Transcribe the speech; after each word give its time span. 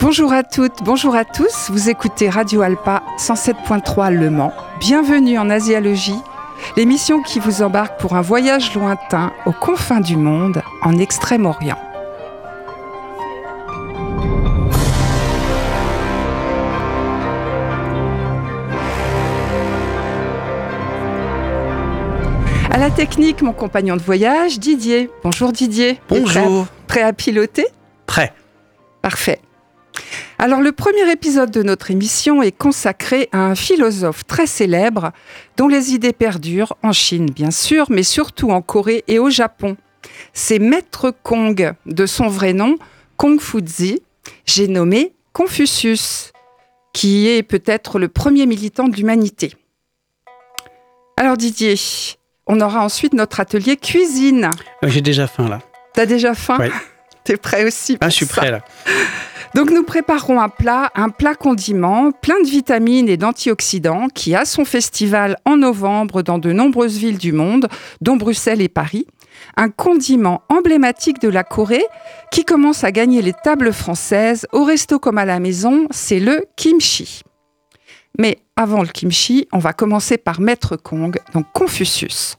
Bonjour 0.00 0.32
à 0.32 0.44
toutes, 0.44 0.84
bonjour 0.84 1.16
à 1.16 1.24
tous. 1.24 1.70
Vous 1.70 1.90
écoutez 1.90 2.30
Radio 2.30 2.62
Alpa 2.62 3.02
107.3 3.18 4.14
Le 4.14 4.30
Mans. 4.30 4.52
Bienvenue 4.78 5.40
en 5.40 5.50
Asialogie, 5.50 6.14
l'émission 6.76 7.20
qui 7.20 7.40
vous 7.40 7.62
embarque 7.62 7.98
pour 7.98 8.14
un 8.14 8.20
voyage 8.20 8.72
lointain 8.76 9.32
aux 9.44 9.50
confins 9.50 9.98
du 9.98 10.16
monde 10.16 10.62
en 10.82 10.96
Extrême-Orient. 10.98 11.78
À 22.70 22.78
la 22.78 22.90
technique, 22.92 23.42
mon 23.42 23.52
compagnon 23.52 23.96
de 23.96 24.02
voyage, 24.02 24.60
Didier. 24.60 25.10
Bonjour 25.24 25.50
Didier. 25.50 25.98
Bonjour. 26.08 26.66
Prêt, 26.86 27.00
prêt 27.00 27.02
à 27.02 27.12
piloter? 27.12 27.66
Prêt. 28.06 28.32
Parfait. 29.02 29.40
Alors 30.40 30.60
le 30.60 30.70
premier 30.70 31.10
épisode 31.10 31.50
de 31.50 31.64
notre 31.64 31.90
émission 31.90 32.42
est 32.42 32.52
consacré 32.56 33.28
à 33.32 33.38
un 33.38 33.54
philosophe 33.56 34.24
très 34.24 34.46
célèbre 34.46 35.10
dont 35.56 35.66
les 35.66 35.94
idées 35.94 36.12
perdurent 36.12 36.76
en 36.84 36.92
Chine 36.92 37.26
bien 37.26 37.50
sûr, 37.50 37.86
mais 37.90 38.04
surtout 38.04 38.50
en 38.50 38.62
Corée 38.62 39.02
et 39.08 39.18
au 39.18 39.30
Japon. 39.30 39.76
C'est 40.32 40.60
Maître 40.60 41.12
Kong, 41.24 41.72
de 41.86 42.06
son 42.06 42.28
vrai 42.28 42.52
nom, 42.52 42.76
Kong 43.16 43.40
Fuzi, 43.40 44.00
j'ai 44.46 44.68
nommé 44.68 45.12
Confucius, 45.32 46.32
qui 46.92 47.28
est 47.28 47.42
peut-être 47.42 47.98
le 47.98 48.08
premier 48.08 48.46
militant 48.46 48.86
de 48.86 48.94
l'humanité. 48.94 49.54
Alors 51.16 51.36
Didier, 51.36 51.74
on 52.46 52.60
aura 52.60 52.84
ensuite 52.84 53.12
notre 53.12 53.40
atelier 53.40 53.76
cuisine. 53.76 54.50
Euh, 54.84 54.88
J'ai 54.88 55.00
déjà 55.00 55.26
faim 55.26 55.48
là. 55.48 55.58
T'as 55.94 56.06
déjà 56.06 56.34
faim? 56.34 56.58
T'es 57.28 57.36
prêt 57.36 57.66
aussi 57.66 57.98
Ah, 58.00 58.08
je 58.08 58.14
suis 58.14 58.24
prêt 58.24 58.50
là. 58.50 58.60
Donc 59.54 59.70
nous 59.70 59.82
préparons 59.82 60.40
un 60.40 60.48
plat, 60.48 60.90
un 60.94 61.10
plat 61.10 61.34
condiment 61.34 62.10
plein 62.10 62.40
de 62.42 62.48
vitamines 62.48 63.06
et 63.06 63.18
d'antioxydants 63.18 64.08
qui 64.08 64.34
a 64.34 64.46
son 64.46 64.64
festival 64.64 65.36
en 65.44 65.58
novembre 65.58 66.22
dans 66.22 66.38
de 66.38 66.52
nombreuses 66.52 66.96
villes 66.96 67.18
du 67.18 67.32
monde, 67.32 67.68
dont 68.00 68.16
Bruxelles 68.16 68.62
et 68.62 68.70
Paris. 68.70 69.06
Un 69.58 69.68
condiment 69.68 70.40
emblématique 70.48 71.20
de 71.20 71.28
la 71.28 71.44
Corée 71.44 71.84
qui 72.30 72.46
commence 72.46 72.82
à 72.82 72.92
gagner 72.92 73.20
les 73.20 73.34
tables 73.34 73.74
françaises 73.74 74.46
au 74.54 74.64
resto 74.64 74.98
comme 74.98 75.18
à 75.18 75.26
la 75.26 75.38
maison, 75.38 75.86
c'est 75.90 76.20
le 76.20 76.46
kimchi. 76.56 77.20
Mais 78.18 78.38
avant 78.56 78.80
le 78.80 78.88
kimchi, 78.88 79.48
on 79.52 79.58
va 79.58 79.74
commencer 79.74 80.16
par 80.16 80.40
Maître 80.40 80.76
Kong, 80.76 81.20
donc 81.34 81.44
Confucius. 81.52 82.38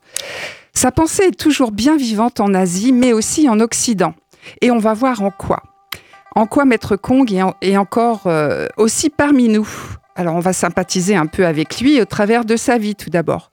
Sa 0.73 0.91
pensée 0.91 1.25
est 1.25 1.39
toujours 1.39 1.71
bien 1.71 1.95
vivante 1.95 2.39
en 2.39 2.55
Asie, 2.55 2.91
mais 2.91 3.13
aussi 3.13 3.47
en 3.47 3.59
Occident. 3.59 4.15
Et 4.61 4.71
on 4.71 4.77
va 4.79 4.93
voir 4.93 5.21
en 5.21 5.31
quoi 5.31 5.63
en 6.35 6.45
quoi 6.45 6.63
Maître 6.63 6.95
Kong 6.95 7.33
est, 7.33 7.41
en- 7.41 7.55
est 7.61 7.75
encore 7.75 8.21
euh, 8.27 8.67
aussi 8.77 9.09
parmi 9.09 9.49
nous? 9.49 9.67
Alors 10.15 10.35
on 10.35 10.39
va 10.39 10.53
sympathiser 10.53 11.15
un 11.15 11.25
peu 11.25 11.45
avec 11.45 11.81
lui 11.81 11.99
au 11.99 12.05
travers 12.05 12.45
de 12.45 12.55
sa 12.55 12.77
vie 12.77 12.93
tout 12.95 13.09
d'abord. 13.09 13.51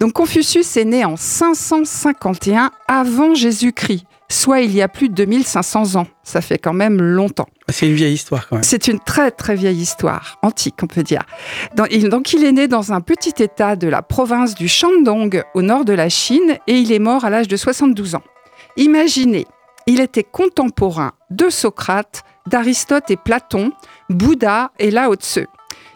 Donc 0.00 0.12
Confucius 0.12 0.76
est 0.76 0.84
né 0.84 1.04
en 1.04 1.16
551 1.16 2.70
avant 2.88 3.34
Jésus-Christ, 3.34 4.04
soit 4.28 4.60
il 4.60 4.72
y 4.74 4.82
a 4.82 4.88
plus 4.88 5.08
de 5.08 5.14
2500 5.14 5.96
ans. 5.96 6.06
Ça 6.22 6.40
fait 6.42 6.58
quand 6.58 6.74
même 6.74 7.00
longtemps. 7.00 7.46
C'est 7.68 7.86
une 7.86 7.94
vieille 7.94 8.14
histoire 8.14 8.46
quand 8.48 8.56
même. 8.56 8.64
C'est 8.64 8.86
une 8.88 9.00
très 9.00 9.30
très 9.30 9.54
vieille 9.54 9.80
histoire, 9.80 10.38
antique 10.42 10.76
on 10.82 10.86
peut 10.86 11.02
dire. 11.02 11.22
Dans- 11.74 11.86
il- 11.86 12.08
donc 12.10 12.32
il 12.34 12.44
est 12.44 12.52
né 12.52 12.68
dans 12.68 12.92
un 12.92 13.00
petit 13.00 13.42
état 13.42 13.76
de 13.76 13.88
la 13.88 14.02
province 14.02 14.54
du 14.54 14.68
Shandong 14.68 15.42
au 15.54 15.62
nord 15.62 15.84
de 15.84 15.94
la 15.94 16.08
Chine 16.10 16.58
et 16.66 16.74
il 16.78 16.92
est 16.92 16.98
mort 16.98 17.24
à 17.24 17.30
l'âge 17.30 17.48
de 17.48 17.56
72 17.56 18.14
ans. 18.14 18.22
Imaginez, 18.76 19.46
il 19.90 20.00
était 20.00 20.24
contemporain 20.24 21.12
de 21.30 21.50
Socrate, 21.50 22.22
d'Aristote 22.46 23.10
et 23.10 23.16
Platon, 23.16 23.72
Bouddha 24.08 24.70
et 24.78 24.90
Lao 24.90 25.14
Tse 25.14 25.40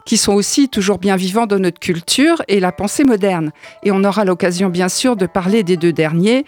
qui 0.05 0.19
sont 0.19 0.34
aussi 0.34 0.69
toujours 0.69 0.98
bien 0.98 1.17
vivants 1.17 1.47
dans 1.47 1.59
notre 1.59 1.81
culture 1.81 2.42
et 2.47 2.61
la 2.61 2.73
pensée 2.73 3.05
moderne. 3.05 3.53
Et 3.84 3.91
on 3.91 4.05
aura 4.05 4.27
l'occasion 4.27 4.68
bien 4.68 4.91
sûr 4.91 5.17
de 5.17 5.24
parler 5.24 5.63
des 5.63 5.79
deux 5.79 5.95
derniers, 5.95 6.45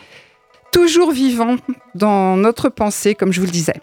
toujours 0.72 1.10
vivants 1.10 1.56
dans 1.94 2.36
notre 2.36 2.68
pensée, 2.68 3.14
comme 3.14 3.32
je 3.32 3.40
vous 3.40 3.46
le 3.46 3.52
disais. 3.52 3.80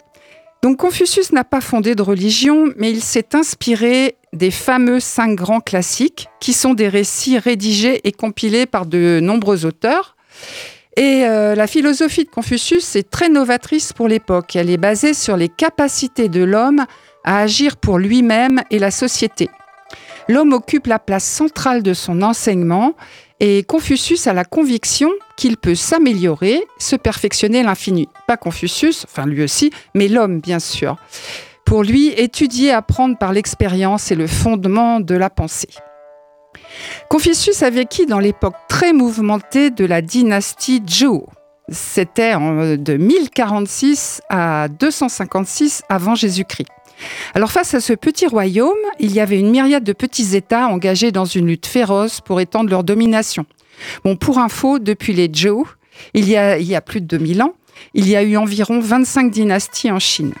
Donc 0.62 0.76
Confucius 0.76 1.32
n'a 1.32 1.42
pas 1.42 1.60
fondé 1.60 1.96
de 1.96 2.02
religion, 2.02 2.72
mais 2.76 2.92
il 2.92 3.02
s'est 3.02 3.34
inspiré 3.34 4.16
des 4.32 4.52
fameux 4.52 5.00
cinq 5.00 5.34
grands 5.34 5.60
classiques, 5.60 6.28
qui 6.40 6.52
sont 6.52 6.74
des 6.74 6.88
récits 6.88 7.38
rédigés 7.38 8.00
et 8.06 8.12
compilés 8.12 8.66
par 8.66 8.86
de 8.86 9.18
nombreux 9.20 9.66
auteurs. 9.66 10.16
Et 10.96 11.24
euh, 11.24 11.54
la 11.54 11.66
philosophie 11.66 12.24
de 12.24 12.30
Confucius 12.30 12.94
est 12.94 13.10
très 13.10 13.28
novatrice 13.28 13.92
pour 13.92 14.06
l'époque. 14.06 14.54
Elle 14.54 14.70
est 14.70 14.76
basée 14.76 15.14
sur 15.14 15.36
les 15.36 15.48
capacités 15.48 16.28
de 16.28 16.44
l'homme 16.44 16.84
à 17.24 17.40
agir 17.40 17.76
pour 17.76 17.98
lui-même 17.98 18.62
et 18.70 18.78
la 18.78 18.90
société. 18.90 19.48
L'homme 20.28 20.52
occupe 20.52 20.86
la 20.86 20.98
place 20.98 21.24
centrale 21.24 21.82
de 21.82 21.94
son 21.94 22.22
enseignement 22.22 22.94
et 23.40 23.64
Confucius 23.64 24.26
a 24.26 24.32
la 24.32 24.44
conviction 24.44 25.10
qu'il 25.36 25.56
peut 25.56 25.74
s'améliorer, 25.74 26.62
se 26.78 26.96
perfectionner 26.96 27.62
l'infini. 27.62 28.08
Pas 28.26 28.36
Confucius, 28.36 29.04
enfin 29.04 29.26
lui 29.26 29.42
aussi, 29.42 29.70
mais 29.94 30.08
l'homme 30.08 30.40
bien 30.40 30.60
sûr. 30.60 30.96
Pour 31.64 31.82
lui, 31.82 32.08
étudier, 32.08 32.70
apprendre 32.70 33.18
par 33.18 33.32
l'expérience 33.32 34.12
est 34.12 34.16
le 34.16 34.26
fondement 34.26 35.00
de 35.00 35.14
la 35.14 35.30
pensée. 35.30 35.68
Confucius 37.08 37.62
a 37.62 37.70
vécu 37.70 38.06
dans 38.06 38.18
l'époque 38.18 38.54
très 38.68 38.92
mouvementée 38.92 39.70
de 39.70 39.84
la 39.84 40.02
dynastie 40.02 40.82
Zhou? 40.88 41.26
C'était 41.68 42.34
en- 42.34 42.76
de 42.76 42.94
1046 42.96 44.20
à 44.28 44.68
256 44.68 45.82
avant 45.88 46.14
Jésus-Christ. 46.14 46.68
Alors 47.34 47.50
face 47.50 47.74
à 47.74 47.80
ce 47.80 47.92
petit 47.92 48.26
royaume, 48.26 48.72
il 49.00 49.12
y 49.12 49.20
avait 49.20 49.40
une 49.40 49.50
myriade 49.50 49.84
de 49.84 49.92
petits 49.92 50.36
États 50.36 50.68
engagés 50.68 51.10
dans 51.10 51.24
une 51.24 51.46
lutte 51.46 51.66
féroce 51.66 52.20
pour 52.20 52.40
étendre 52.40 52.70
leur 52.70 52.84
domination. 52.84 53.46
Bon, 54.04 54.14
pour 54.16 54.38
info, 54.38 54.78
depuis 54.78 55.12
les 55.12 55.30
Zhou, 55.34 55.66
il 56.12 56.28
y 56.28 56.36
a, 56.36 56.58
il 56.58 56.66
y 56.66 56.74
a 56.76 56.80
plus 56.80 57.00
de 57.00 57.06
2000 57.06 57.42
ans, 57.42 57.54
il 57.94 58.08
y 58.08 58.14
a 58.14 58.22
eu 58.22 58.36
environ 58.36 58.78
25 58.80 59.30
dynasties 59.30 59.90
en 59.90 59.98
Chine. 59.98 60.34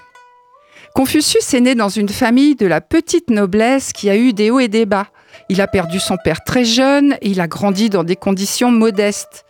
Confucius 0.94 1.52
est 1.54 1.60
né 1.60 1.74
dans 1.74 1.88
une 1.88 2.08
famille 2.08 2.54
de 2.54 2.66
la 2.66 2.80
petite 2.80 3.30
noblesse 3.30 3.92
qui 3.92 4.08
a 4.10 4.16
eu 4.16 4.32
des 4.32 4.50
hauts 4.50 4.60
et 4.60 4.68
des 4.68 4.86
bas. 4.86 5.08
Il 5.48 5.60
a 5.60 5.66
perdu 5.66 6.00
son 6.00 6.16
père 6.16 6.44
très 6.44 6.64
jeune 6.64 7.16
et 7.20 7.30
il 7.30 7.40
a 7.40 7.46
grandi 7.46 7.90
dans 7.90 8.04
des 8.04 8.16
conditions 8.16 8.70
modestes. 8.70 9.44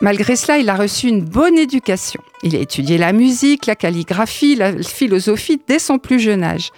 Malgré 0.00 0.34
cela, 0.34 0.58
il 0.58 0.68
a 0.70 0.76
reçu 0.76 1.08
une 1.08 1.22
bonne 1.22 1.58
éducation. 1.58 2.22
Il 2.42 2.56
a 2.56 2.58
étudié 2.58 2.96
la 2.96 3.12
musique, 3.12 3.66
la 3.66 3.76
calligraphie, 3.76 4.56
la 4.56 4.82
philosophie 4.82 5.60
dès 5.68 5.78
son 5.78 5.98
plus 5.98 6.18
jeune 6.18 6.42
âge. 6.42 6.70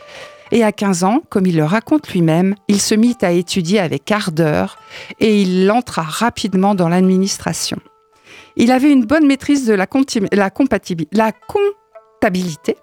Et 0.50 0.64
à 0.64 0.72
15 0.72 1.04
ans, 1.04 1.22
comme 1.30 1.46
il 1.46 1.56
le 1.56 1.64
raconte 1.64 2.08
lui-même, 2.08 2.56
il 2.68 2.80
se 2.80 2.94
mit 2.94 3.16
à 3.22 3.30
étudier 3.30 3.78
avec 3.78 4.10
ardeur 4.10 4.76
et 5.18 5.40
il 5.40 5.70
entra 5.70 6.02
rapidement 6.02 6.74
dans 6.74 6.88
l'administration. 6.88 7.78
Il 8.56 8.70
avait 8.70 8.90
une 8.90 9.06
bonne 9.06 9.26
maîtrise 9.26 9.66
de 9.66 9.72
la, 9.72 9.86
la 10.32 10.50
comptabilité 10.50 12.76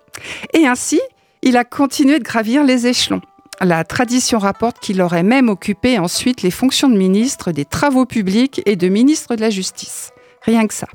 et 0.53 0.66
ainsi, 0.66 1.00
il 1.41 1.58
a 1.58 1.64
continué 1.64 2.18
de 2.18 2.24
gravir 2.24 2.64
les 2.64 2.88
échelons. 2.88 3.22
La 3.62 3.84
tradition 3.84 4.40
rapporte 4.40 4.80
qu'il 4.80 5.02
aurait 5.02 5.24
même 5.24 5.50
occupé 5.50 6.00
ensuite 6.00 6.44
les 6.44 6.52
fonctions 6.52 6.88
de 6.88 6.97
ministre 6.97 7.52
des 7.52 7.66
Travaux 7.66 8.06
publics 8.06 8.62
et 8.66 8.78
de 8.78 8.88
ministre 8.88 9.36
de 9.36 9.42
la 9.42 9.50
Justice. 9.50 10.12
Rien 10.44 10.66
que 10.66 10.74
ça. 10.74 10.88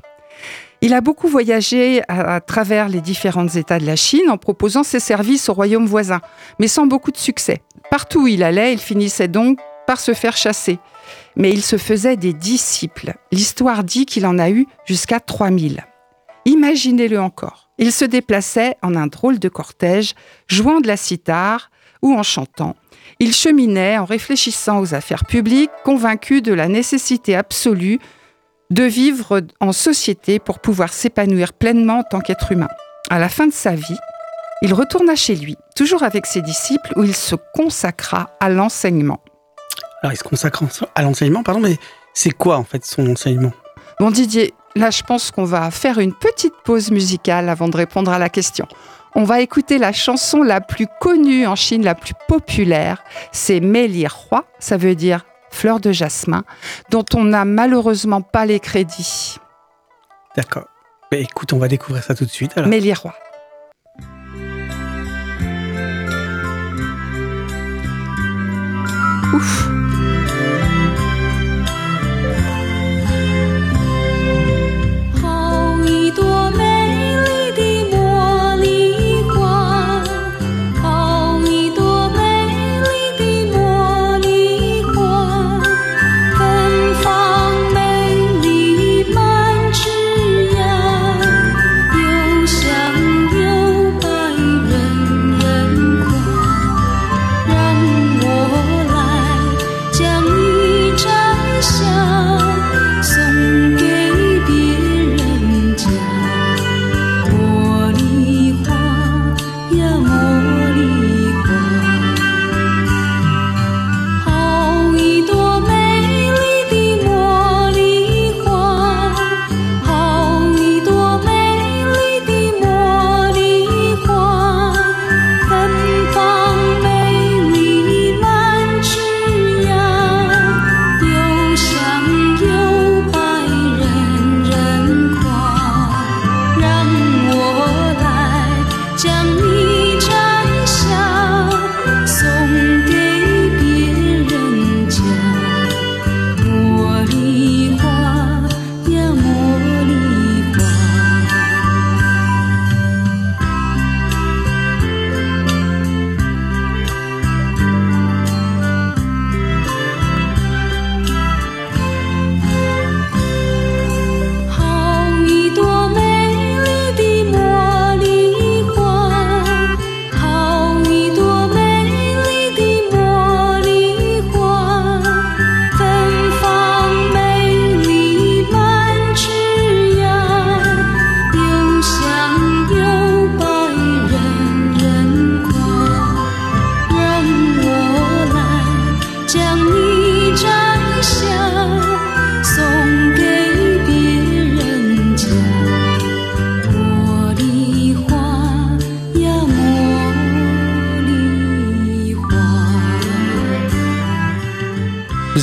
Il 0.81 0.93
a 0.95 1.01
beaucoup 1.01 1.27
voyagé 1.27 2.01
à, 2.07 2.41
travers 2.41 2.89
les 2.89 3.01
différents 3.01 3.47
États 3.47 3.77
de 3.77 3.85
la 3.85 3.95
Chine 3.95 4.29
en 4.29 4.37
proposant 4.37 4.83
ses 4.83 4.99
services 4.99 5.47
aux 5.47 5.53
royaumes 5.53 5.85
voisins, 5.85 6.21
mais 6.59 6.67
sans 6.67 6.87
beaucoup 6.87 7.11
de 7.11 7.17
succès. 7.17 7.61
Partout 7.91 8.23
où 8.23 8.27
il 8.27 8.41
allait, 8.41 8.73
il 8.73 8.79
finissait 8.79 9.27
donc 9.27 9.59
par 9.85 9.99
se 9.99 10.15
faire 10.15 10.35
chasser. 10.35 10.79
Mais 11.35 11.51
il 11.51 11.61
se 11.61 11.77
faisait 11.77 12.17
des 12.17 12.33
disciples. 12.33 13.13
L'histoire 13.31 13.83
dit 13.83 14.07
qu'il 14.07 14.25
en 14.25 14.39
a 14.39 14.49
eu 14.49 14.65
jusqu'à 14.85 15.19
3000. 15.19 15.85
Imaginez-le 16.45 17.19
encore. 17.19 17.69
Il 17.77 17.91
se 17.91 18.05
déplaçait 18.05 18.75
en 18.81 18.95
un 18.95 19.07
drôle 19.07 19.37
de 19.37 19.49
cortège, 19.49 20.13
jouant 20.47 20.81
de 20.81 20.87
la 20.87 20.97
cithare 20.97 21.69
ou 22.05 22.13
en 22.13 22.23
chantant. 22.23 22.75
Il 23.19 23.33
cheminait 23.33 23.97
en 23.97 24.05
réfléchissant 24.05 24.79
aux 24.79 24.93
affaires 24.93 25.25
publiques, 25.25 25.71
convaincu 25.83 26.41
de 26.43 26.53
la 26.53 26.67
nécessité 26.67 27.35
absolue 27.35 27.99
de 28.69 28.83
vivre 28.83 29.41
en 29.59 29.71
société 29.71 30.37
pour 30.37 30.59
pouvoir 30.59 30.93
s'épanouir 30.93 31.53
pleinement 31.53 31.99
en 31.99 32.03
tant 32.03 32.19
qu'être 32.19 32.51
humain. 32.51 32.67
À 33.09 33.17
la 33.17 33.27
fin 33.27 33.47
de 33.47 33.53
sa 33.53 33.71
vie, 33.71 33.97
il 34.61 34.73
retourna 34.73 35.15
chez 35.15 35.35
lui, 35.35 35.55
toujours 35.75 36.03
avec 36.03 36.27
ses 36.27 36.41
disciples, 36.41 36.93
où 36.95 37.03
il 37.03 37.15
se 37.15 37.35
consacra 37.55 38.29
à 38.39 38.49
l'enseignement. 38.49 39.19
Alors 40.03 40.13
il 40.13 40.17
se 40.17 40.23
consacre 40.23 40.63
à 40.93 41.01
l'enseignement, 41.01 41.41
pardon, 41.41 41.61
mais 41.61 41.77
c'est 42.13 42.31
quoi 42.31 42.57
en 42.57 42.63
fait 42.63 42.85
son 42.85 43.09
enseignement? 43.09 43.51
Bon 43.99 44.11
Didier, 44.11 44.53
là 44.75 44.91
je 44.91 45.01
pense 45.01 45.31
qu'on 45.31 45.45
va 45.45 45.71
faire 45.71 45.97
une 45.97 46.13
petite 46.13 46.53
pause 46.63 46.91
musicale 46.91 47.49
avant 47.49 47.67
de 47.67 47.77
répondre 47.77 48.11
à 48.11 48.19
la 48.19 48.29
question. 48.29 48.67
On 49.17 49.23
va 49.23 49.39
écouter 49.39 49.77
la 49.77 49.93
chanson 49.93 50.43
la 50.43 50.59
plus 50.59 50.87
connue 50.99 51.47
en 51.47 51.55
Chine, 51.55 51.83
la 51.83 51.95
plus 51.95 52.13
populaire. 52.27 53.01
C'est 53.31 53.61
Méli 53.61 54.05
Roi, 54.07 54.43
ça 54.59 54.75
veut 54.75 54.93
dire 54.93 55.25
fleur 55.51 55.79
de 55.79 55.93
jasmin, 55.93 56.43
dont 56.89 57.05
on 57.13 57.23
n'a 57.23 57.45
malheureusement 57.45 58.21
pas 58.21 58.45
les 58.45 58.59
crédits. 58.59 59.37
D'accord. 60.35 60.65
Bah, 61.09 61.17
écoute, 61.17 61.53
on 61.53 61.59
va 61.59 61.69
découvrir 61.69 62.03
ça 62.03 62.13
tout 62.13 62.25
de 62.25 62.29
suite. 62.29 62.51
Roi. 62.57 63.15
Ouf. 69.33 69.74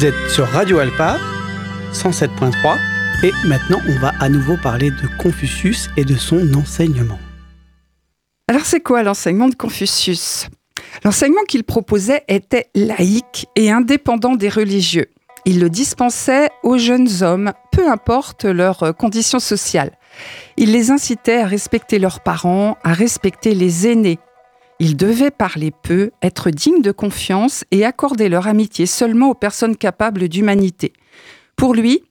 Vous 0.03 0.09
êtes 0.09 0.31
sur 0.31 0.49
Radio 0.49 0.81
Alpa 0.81 1.17
107.3 1.93 2.77
et 3.23 3.31
maintenant 3.47 3.79
on 3.89 4.01
va 4.01 4.11
à 4.19 4.29
nouveau 4.29 4.57
parler 4.57 4.91
de 4.91 5.23
Confucius 5.23 5.91
et 5.97 6.05
de 6.05 6.17
son 6.17 6.55
enseignement. 6.55 7.21
Alors 8.49 8.65
c'est 8.65 8.81
quoi 8.81 9.05
l'enseignement 9.05 9.49
de 9.49 9.55
Confucius? 9.55 10.49
L'enseignement 11.05 11.45
qu'il 11.47 11.63
proposait 11.63 12.25
était 12.27 12.67
laïque 12.75 13.47
et 13.55 13.71
indépendant 13.71 14.35
des 14.35 14.49
religieux. 14.49 15.07
Il 15.45 15.61
le 15.61 15.71
dispensait 15.71 16.51
aux 16.65 16.79
jeunes 16.79 17.23
hommes, 17.23 17.53
peu 17.71 17.89
importe 17.89 18.45
leurs 18.45 18.97
conditions 18.97 19.39
sociales. 19.39 19.97
Il 20.57 20.73
les 20.73 20.91
incitait 20.91 21.39
à 21.39 21.47
respecter 21.47 22.01
leurs 22.01 22.23
parents, 22.25 22.77
à 22.83 22.93
respecter 22.93 23.55
les 23.55 23.87
aînés, 23.87 24.19
ils 24.83 24.97
devaient 24.97 25.31
parler 25.31 25.71
peu, 25.71 26.11
être 26.23 26.51
dignes 26.51 26.83
de 26.83 26.91
confiance 26.91 27.65
et 27.71 27.85
accorder 27.85 28.29
leur 28.29 28.49
amitié 28.49 28.87
seulement 28.87 29.31
aux 29.31 29.35
personnes 29.35 29.77
capables 29.77 30.29
d'humanité. 30.29 30.93
Pour 31.55 31.73
lui, 31.73 32.03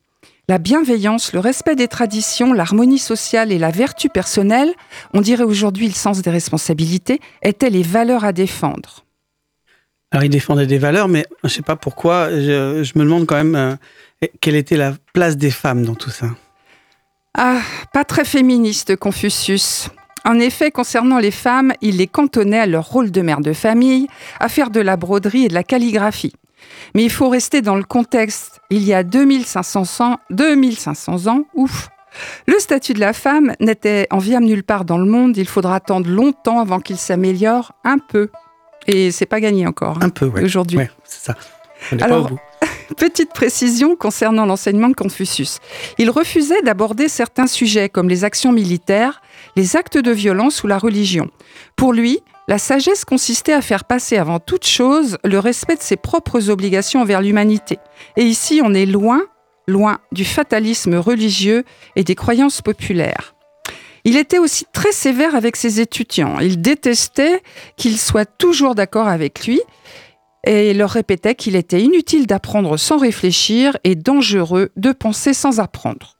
la 0.47 0.57
bienveillance, 0.57 1.33
le 1.33 1.41
respect 1.41 1.75
des 1.75 1.89
traditions, 1.89 2.53
l'harmonie 2.53 2.97
sociale 2.97 3.51
et 3.51 3.59
la 3.59 3.71
vertu 3.71 4.07
personnelle, 4.07 4.73
on 5.13 5.19
dirait 5.19 5.43
aujourd'hui 5.43 5.85
le 5.85 5.93
sens 5.93 6.21
des 6.21 6.29
responsabilités, 6.29 7.19
étaient 7.43 7.69
les 7.69 7.83
valeurs 7.83 8.23
à 8.23 8.31
défendre. 8.31 9.03
Alors 10.11 10.23
il 10.23 10.29
défendait 10.29 10.65
des 10.65 10.77
valeurs, 10.77 11.09
mais 11.09 11.25
je 11.43 11.47
ne 11.47 11.49
sais 11.49 11.63
pas 11.63 11.75
pourquoi, 11.75 12.29
je, 12.29 12.97
me 12.97 13.03
demande 13.03 13.25
quand 13.25 13.35
même 13.35 13.55
euh, 13.55 13.75
quelle 14.39 14.55
était 14.55 14.77
la 14.77 14.93
place 15.11 15.35
des 15.35 15.51
femmes 15.51 15.83
dans 15.83 15.95
tout 15.95 16.09
ça? 16.09 16.27
Ah, 17.37 17.59
pas 17.91 18.05
très 18.05 18.23
féministe, 18.23 18.95
Confucius. 18.95 19.89
En 20.25 20.39
effet, 20.39 20.71
concernant 20.71 21.17
les 21.17 21.31
femmes, 21.31 21.73
il 21.81 21.97
les 21.97 22.07
cantonnait 22.07 22.59
à 22.59 22.67
leur 22.67 22.87
rôle 22.87 23.11
de 23.11 23.21
mère 23.21 23.41
de 23.41 23.53
famille, 23.53 24.07
à 24.39 24.49
faire 24.49 24.69
de 24.69 24.79
la 24.79 24.97
broderie 24.97 25.45
et 25.45 25.47
de 25.47 25.53
la 25.53 25.63
calligraphie. 25.63 26.33
Mais 26.93 27.03
il 27.03 27.09
faut 27.09 27.29
rester 27.29 27.61
dans 27.61 27.75
le 27.75 27.83
contexte. 27.83 28.61
Il 28.69 28.83
y 28.83 28.93
a 28.93 29.03
2500 29.03 30.05
ans, 30.05 30.17
2500 30.29 31.27
ans, 31.27 31.45
ouf, 31.55 31.89
le 32.47 32.59
statut 32.59 32.93
de 32.93 32.99
la 32.99 33.13
femme 33.13 33.53
n'était 33.59 34.07
enviable 34.11 34.45
nulle 34.45 34.63
part 34.63 34.85
dans 34.85 34.97
le 34.97 35.05
monde. 35.05 35.37
Il 35.37 35.47
faudra 35.47 35.75
attendre 35.75 36.09
longtemps 36.09 36.59
avant 36.59 36.79
qu'il 36.79 36.97
s'améliore 36.97 37.73
un 37.83 37.97
peu. 37.97 38.29
Et 38.87 39.11
c'est 39.11 39.25
pas 39.25 39.39
gagné 39.39 39.67
encore. 39.67 39.97
Hein, 39.97 40.07
un 40.07 40.09
peu. 40.09 40.31
Aujourd'hui. 40.43 40.79
c'est 41.03 41.31
ça. 41.31 41.35
Alors, 41.99 42.29
petite 42.97 43.33
précision 43.33 43.95
concernant 43.95 44.45
l'enseignement 44.45 44.89
de 44.89 44.95
Confucius. 44.95 45.59
Il 45.97 46.09
refusait 46.09 46.61
d'aborder 46.61 47.07
certains 47.07 47.47
sujets 47.47 47.89
comme 47.89 48.09
les 48.09 48.23
actions 48.23 48.51
militaires, 48.51 49.21
les 49.55 49.75
actes 49.75 49.97
de 49.97 50.11
violence 50.11 50.63
ou 50.63 50.67
la 50.67 50.77
religion. 50.77 51.29
Pour 51.75 51.93
lui, 51.93 52.19
la 52.47 52.57
sagesse 52.57 53.05
consistait 53.05 53.53
à 53.53 53.61
faire 53.61 53.85
passer 53.85 54.17
avant 54.17 54.39
toute 54.39 54.65
chose 54.65 55.17
le 55.23 55.39
respect 55.39 55.75
de 55.75 55.81
ses 55.81 55.97
propres 55.97 56.49
obligations 56.49 57.01
envers 57.01 57.21
l'humanité. 57.21 57.79
Et 58.17 58.23
ici, 58.23 58.61
on 58.63 58.73
est 58.73 58.85
loin, 58.85 59.21
loin 59.67 59.99
du 60.11 60.25
fatalisme 60.25 60.95
religieux 60.95 61.63
et 61.95 62.03
des 62.03 62.15
croyances 62.15 62.61
populaires. 62.61 63.35
Il 64.03 64.17
était 64.17 64.39
aussi 64.39 64.65
très 64.73 64.91
sévère 64.91 65.35
avec 65.35 65.55
ses 65.55 65.79
étudiants. 65.79 66.39
Il 66.39 66.59
détestait 66.59 67.41
qu'ils 67.77 67.99
soient 67.99 68.25
toujours 68.25 68.73
d'accord 68.73 69.07
avec 69.07 69.45
lui 69.45 69.61
et 70.45 70.71
il 70.71 70.77
leur 70.77 70.89
répétait 70.89 71.35
qu'il 71.35 71.55
était 71.55 71.81
inutile 71.81 72.27
d'apprendre 72.27 72.77
sans 72.77 72.97
réfléchir 72.97 73.77
et 73.83 73.95
dangereux 73.95 74.69
de 74.75 74.91
penser 74.91 75.33
sans 75.33 75.59
apprendre. 75.59 76.15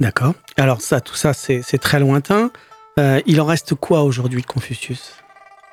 D'accord. 0.00 0.34
Alors 0.56 0.80
ça, 0.80 1.00
tout 1.00 1.14
ça, 1.14 1.32
c'est 1.32 1.78
très 1.78 2.00
lointain. 2.00 2.50
Euh, 2.98 3.20
il 3.26 3.40
en 3.40 3.44
reste 3.44 3.74
quoi 3.74 4.02
aujourd'hui 4.02 4.42
de 4.42 4.46
Confucius? 4.46 5.12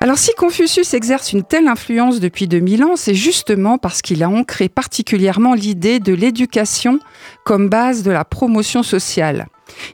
Alors 0.00 0.18
si 0.18 0.34
Confucius 0.34 0.92
exerce 0.92 1.32
une 1.32 1.44
telle 1.44 1.66
influence 1.66 2.20
depuis 2.20 2.46
2000 2.46 2.84
ans, 2.84 2.96
c'est 2.96 3.14
justement 3.14 3.78
parce 3.78 4.02
qu'il 4.02 4.22
a 4.22 4.28
ancré 4.28 4.68
particulièrement 4.68 5.54
l'idée 5.54 5.98
de 5.98 6.12
l'éducation 6.12 6.98
comme 7.44 7.70
base 7.70 8.02
de 8.02 8.10
la 8.10 8.26
promotion 8.26 8.82
sociale. 8.82 9.46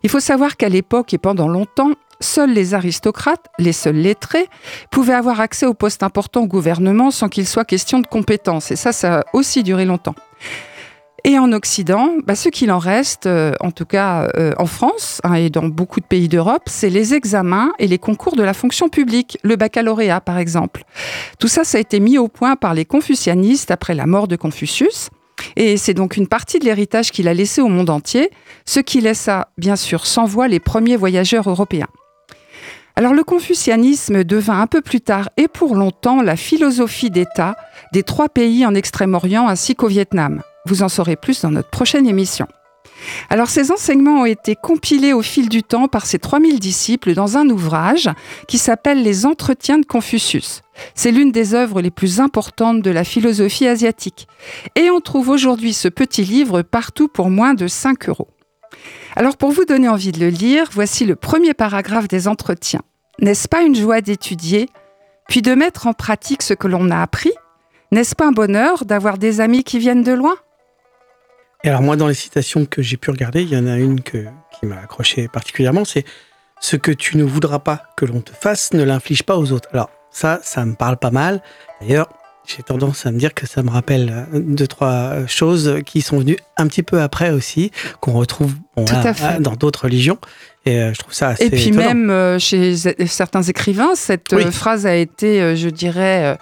Il 0.02 0.10
faut 0.10 0.18
savoir 0.18 0.56
qu'à 0.56 0.68
l'époque 0.68 1.14
et 1.14 1.18
pendant 1.18 1.46
longtemps, 1.46 1.92
seuls 2.20 2.52
les 2.52 2.74
aristocrates, 2.74 3.46
les 3.58 3.72
seuls 3.72 3.96
lettrés, 3.96 4.48
pouvaient 4.90 5.14
avoir 5.14 5.40
accès 5.40 5.66
aux 5.66 5.74
postes 5.74 6.02
importants 6.02 6.42
au 6.42 6.46
gouvernement 6.46 7.10
sans 7.10 7.28
qu'il 7.28 7.46
soit 7.46 7.64
question 7.64 7.98
de 7.98 8.06
compétences. 8.06 8.70
Et 8.70 8.76
ça, 8.76 8.92
ça 8.92 9.20
a 9.20 9.24
aussi 9.32 9.62
duré 9.62 9.84
longtemps. 9.84 10.14
Et 11.24 11.38
en 11.38 11.52
Occident, 11.52 12.14
bah, 12.26 12.34
ce 12.34 12.48
qu'il 12.48 12.72
en 12.72 12.78
reste, 12.78 13.26
euh, 13.26 13.52
en 13.60 13.70
tout 13.70 13.84
cas 13.84 14.28
euh, 14.36 14.52
en 14.58 14.66
France 14.66 15.20
hein, 15.22 15.34
et 15.34 15.50
dans 15.50 15.68
beaucoup 15.68 16.00
de 16.00 16.06
pays 16.06 16.28
d'Europe, 16.28 16.62
c'est 16.66 16.88
les 16.88 17.14
examens 17.14 17.72
et 17.78 17.86
les 17.86 17.98
concours 17.98 18.36
de 18.36 18.42
la 18.42 18.54
fonction 18.54 18.88
publique, 18.88 19.38
le 19.42 19.56
baccalauréat 19.56 20.20
par 20.20 20.38
exemple. 20.38 20.84
Tout 21.38 21.48
ça, 21.48 21.64
ça 21.64 21.78
a 21.78 21.80
été 21.80 22.00
mis 22.00 22.16
au 22.16 22.28
point 22.28 22.56
par 22.56 22.72
les 22.72 22.84
confucianistes 22.84 23.70
après 23.70 23.94
la 23.94 24.06
mort 24.06 24.28
de 24.28 24.36
Confucius. 24.36 25.10
Et 25.56 25.76
c'est 25.76 25.94
donc 25.94 26.16
une 26.16 26.26
partie 26.26 26.58
de 26.58 26.64
l'héritage 26.64 27.10
qu'il 27.10 27.28
a 27.28 27.34
laissé 27.34 27.60
au 27.60 27.68
monde 27.68 27.90
entier, 27.90 28.30
ce 28.66 28.80
qui 28.80 29.00
laissa 29.00 29.48
bien 29.56 29.76
sûr 29.76 30.06
sans 30.06 30.24
voix 30.24 30.48
les 30.48 30.60
premiers 30.60 30.96
voyageurs 30.96 31.48
européens. 31.48 31.88
Alors 32.96 33.14
le 33.14 33.24
confucianisme 33.24 34.24
devint 34.24 34.60
un 34.60 34.66
peu 34.66 34.80
plus 34.80 35.00
tard 35.00 35.30
et 35.36 35.48
pour 35.48 35.74
longtemps 35.74 36.22
la 36.22 36.36
philosophie 36.36 37.10
d'État 37.10 37.56
des 37.92 38.02
trois 38.02 38.28
pays 38.28 38.66
en 38.66 38.74
Extrême-Orient 38.74 39.48
ainsi 39.48 39.74
qu'au 39.74 39.88
Vietnam. 39.88 40.42
Vous 40.66 40.82
en 40.82 40.88
saurez 40.88 41.16
plus 41.16 41.40
dans 41.42 41.50
notre 41.50 41.70
prochaine 41.70 42.06
émission. 42.06 42.46
Alors 43.30 43.48
ces 43.48 43.70
enseignements 43.70 44.22
ont 44.22 44.26
été 44.26 44.54
compilés 44.56 45.12
au 45.12 45.22
fil 45.22 45.48
du 45.48 45.62
temps 45.62 45.88
par 45.88 46.06
ces 46.06 46.18
3000 46.18 46.58
disciples 46.58 47.14
dans 47.14 47.36
un 47.36 47.48
ouvrage 47.48 48.10
qui 48.48 48.58
s'appelle 48.58 49.02
Les 49.02 49.26
Entretiens 49.26 49.78
de 49.78 49.86
Confucius. 49.86 50.62
C'est 50.94 51.12
l'une 51.12 51.32
des 51.32 51.54
œuvres 51.54 51.80
les 51.80 51.90
plus 51.90 52.20
importantes 52.20 52.82
de 52.82 52.90
la 52.90 53.04
philosophie 53.04 53.66
asiatique. 53.66 54.26
Et 54.76 54.90
on 54.90 55.00
trouve 55.00 55.28
aujourd'hui 55.28 55.72
ce 55.72 55.88
petit 55.88 56.24
livre 56.24 56.62
partout 56.62 57.08
pour 57.08 57.30
moins 57.30 57.54
de 57.54 57.66
5 57.66 58.08
euros. 58.08 58.28
Alors 59.16 59.36
pour 59.36 59.50
vous 59.50 59.64
donner 59.64 59.88
envie 59.88 60.12
de 60.12 60.20
le 60.20 60.28
lire, 60.28 60.68
voici 60.72 61.04
le 61.04 61.16
premier 61.16 61.52
paragraphe 61.52 62.08
des 62.08 62.28
entretiens. 62.28 62.82
N'est-ce 63.18 63.48
pas 63.48 63.62
une 63.62 63.74
joie 63.74 64.00
d'étudier, 64.00 64.68
puis 65.28 65.42
de 65.42 65.54
mettre 65.54 65.86
en 65.86 65.92
pratique 65.92 66.42
ce 66.42 66.54
que 66.54 66.68
l'on 66.68 66.90
a 66.90 67.02
appris? 67.02 67.32
N'est-ce 67.92 68.14
pas 68.14 68.26
un 68.26 68.32
bonheur 68.32 68.84
d'avoir 68.84 69.18
des 69.18 69.40
amis 69.40 69.64
qui 69.64 69.78
viennent 69.78 70.04
de 70.04 70.12
loin? 70.12 70.36
Et 71.64 71.68
alors 71.68 71.82
moi, 71.82 71.96
dans 71.96 72.06
les 72.06 72.14
citations 72.14 72.64
que 72.64 72.82
j'ai 72.82 72.96
pu 72.96 73.10
regarder, 73.10 73.42
il 73.42 73.50
y 73.50 73.56
en 73.56 73.66
a 73.66 73.76
une 73.76 74.00
qui 74.00 74.26
m'a 74.62 74.78
accroché 74.78 75.28
particulièrement, 75.28 75.84
c'est 75.84 76.04
«Ce 76.60 76.76
que 76.76 76.92
tu 76.92 77.16
ne 77.16 77.24
voudras 77.24 77.58
pas 77.58 77.82
que 77.96 78.04
l'on 78.04 78.20
te 78.20 78.32
fasse, 78.32 78.72
ne 78.72 78.82
l'inflige 78.84 79.24
pas 79.24 79.36
aux 79.36 79.52
autres». 79.52 79.68
Alors 79.72 79.90
ça, 80.10 80.40
ça 80.42 80.64
me 80.64 80.74
parle 80.74 80.96
pas 80.96 81.10
mal. 81.10 81.42
D'ailleurs, 81.80 82.08
j'ai 82.56 82.62
tendance 82.62 83.06
à 83.06 83.12
me 83.12 83.18
dire 83.18 83.34
que 83.34 83.46
ça 83.46 83.62
me 83.62 83.70
rappelle 83.70 84.26
euh, 84.34 84.40
deux, 84.40 84.66
trois 84.66 85.26
choses 85.26 85.78
qui 85.86 86.00
sont 86.00 86.18
venues 86.18 86.38
un 86.56 86.66
petit 86.66 86.82
peu 86.82 87.00
après 87.00 87.30
aussi, 87.30 87.70
qu'on 88.00 88.12
retrouve 88.12 88.54
dans 88.76 89.54
d'autres 89.54 89.84
religions. 89.84 90.18
Et 90.66 90.78
euh, 90.78 90.92
je 90.92 90.98
trouve 90.98 91.14
ça 91.14 91.28
assez 91.28 91.46
Et 91.46 91.50
puis 91.50 91.72
même 91.72 92.10
euh, 92.10 92.38
chez 92.38 92.76
certains 93.06 93.42
écrivains, 93.42 93.94
cette 93.94 94.50
phrase 94.50 94.84
a 94.86 94.96
été, 94.96 95.56
je 95.56 95.68
dirais, 95.68 96.38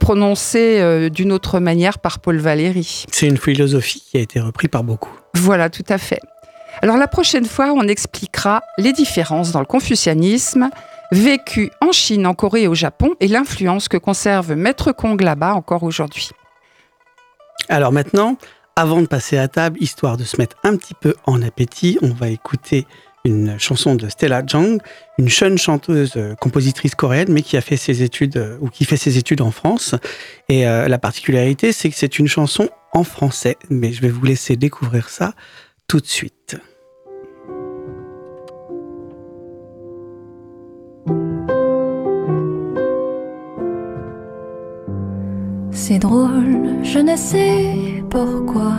prononcée 0.00 1.08
d'une 1.10 1.32
autre 1.32 1.60
manière 1.60 1.98
par 1.98 2.18
Paul 2.18 2.38
Valéry. 2.38 3.06
C'est 3.10 3.26
une 3.26 3.38
philosophie 3.38 4.04
qui 4.10 4.18
a 4.18 4.20
été 4.20 4.40
reprise 4.40 4.70
par 4.70 4.84
beaucoup. 4.84 5.12
Voilà, 5.34 5.70
tout 5.70 5.84
à 5.88 5.98
fait. 5.98 6.20
Alors 6.82 6.96
la 6.96 7.08
prochaine 7.08 7.46
fois, 7.46 7.72
on 7.72 7.88
expliquera 7.88 8.62
les 8.76 8.92
différences 8.92 9.50
dans 9.50 9.60
le 9.60 9.66
confucianisme, 9.66 10.70
vécu 11.12 11.70
en 11.80 11.92
Chine, 11.92 12.26
en 12.26 12.34
Corée 12.34 12.62
et 12.62 12.68
au 12.68 12.74
Japon, 12.74 13.14
et 13.20 13.28
l'influence 13.28 13.88
que 13.88 13.96
conserve 13.96 14.54
Maître 14.54 14.92
Kong 14.92 15.20
là-bas 15.20 15.54
encore 15.54 15.82
aujourd'hui. 15.82 16.30
Alors 17.68 17.92
maintenant, 17.92 18.36
avant 18.76 19.02
de 19.02 19.06
passer 19.06 19.36
à 19.38 19.48
table, 19.48 19.78
histoire 19.80 20.16
de 20.16 20.24
se 20.24 20.36
mettre 20.38 20.56
un 20.64 20.76
petit 20.76 20.94
peu 20.94 21.14
en 21.26 21.42
appétit, 21.42 21.98
on 22.02 22.10
va 22.10 22.28
écouter 22.28 22.86
une 23.24 23.58
chanson 23.58 23.94
de 23.94 24.08
Stella 24.08 24.42
Jang, 24.46 24.80
une 25.18 25.28
jeune 25.28 25.58
chanteuse 25.58 26.12
euh, 26.16 26.34
compositrice 26.36 26.94
coréenne, 26.94 27.30
mais 27.30 27.42
qui 27.42 27.56
a 27.56 27.60
fait 27.60 27.76
ses 27.76 28.02
études 28.02 28.36
euh, 28.36 28.56
ou 28.60 28.68
qui 28.68 28.84
fait 28.84 28.96
ses 28.96 29.18
études 29.18 29.40
en 29.40 29.50
France. 29.50 29.94
Et 30.48 30.66
euh, 30.66 30.88
la 30.88 30.98
particularité, 30.98 31.72
c'est 31.72 31.90
que 31.90 31.96
c'est 31.96 32.18
une 32.18 32.28
chanson 32.28 32.70
en 32.92 33.04
français. 33.04 33.56
Mais 33.70 33.92
je 33.92 34.00
vais 34.00 34.08
vous 34.08 34.24
laisser 34.24 34.56
découvrir 34.56 35.08
ça 35.08 35.34
tout 35.88 36.00
de 36.00 36.06
suite. 36.06 36.56
C'est 45.90 46.00
drôle, 46.00 46.82
je 46.82 46.98
ne 46.98 47.16
sais 47.16 47.74
pourquoi. 48.10 48.74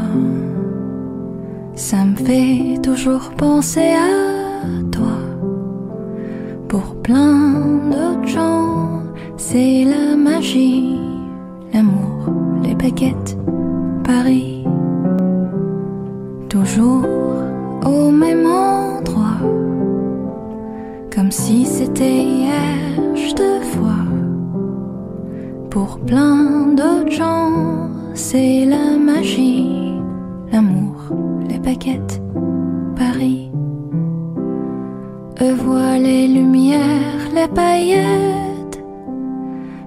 Ça 1.74 2.06
me 2.06 2.16
fait 2.16 2.80
toujours 2.84 3.32
penser 3.36 3.96
à 3.96 4.92
toi. 4.92 5.18
Pour 6.68 7.02
plein 7.02 7.90
d'autres 7.90 8.28
gens, 8.28 9.02
c'est 9.38 9.86
la 9.86 10.16
magie, 10.16 11.00
l'amour, 11.74 12.32
les 12.62 12.76
baguettes, 12.76 13.36
Paris. 14.04 14.64
Toujours 16.48 17.08
au 17.88 18.12
même 18.12 18.46
endroit, 18.46 19.40
comme 21.12 21.32
si 21.32 21.66
c'était 21.66 22.24
hier, 22.24 22.78
je 23.16 23.34
te 23.34 23.78
vois. 23.78 24.06
Pour 25.72 25.98
plein 26.02 26.49
d'autres 27.10 27.16
gens, 27.16 27.90
c'est 28.14 28.66
la 28.66 28.98
magie, 28.98 29.68
l'amour, 30.52 30.96
les 31.50 31.58
baguettes, 31.58 32.22
Paris. 32.96 33.52
Eux 35.42 35.54
voient 35.54 35.98
les 35.98 36.28
lumières, 36.28 37.30
les 37.34 37.48
paillettes, 37.48 38.84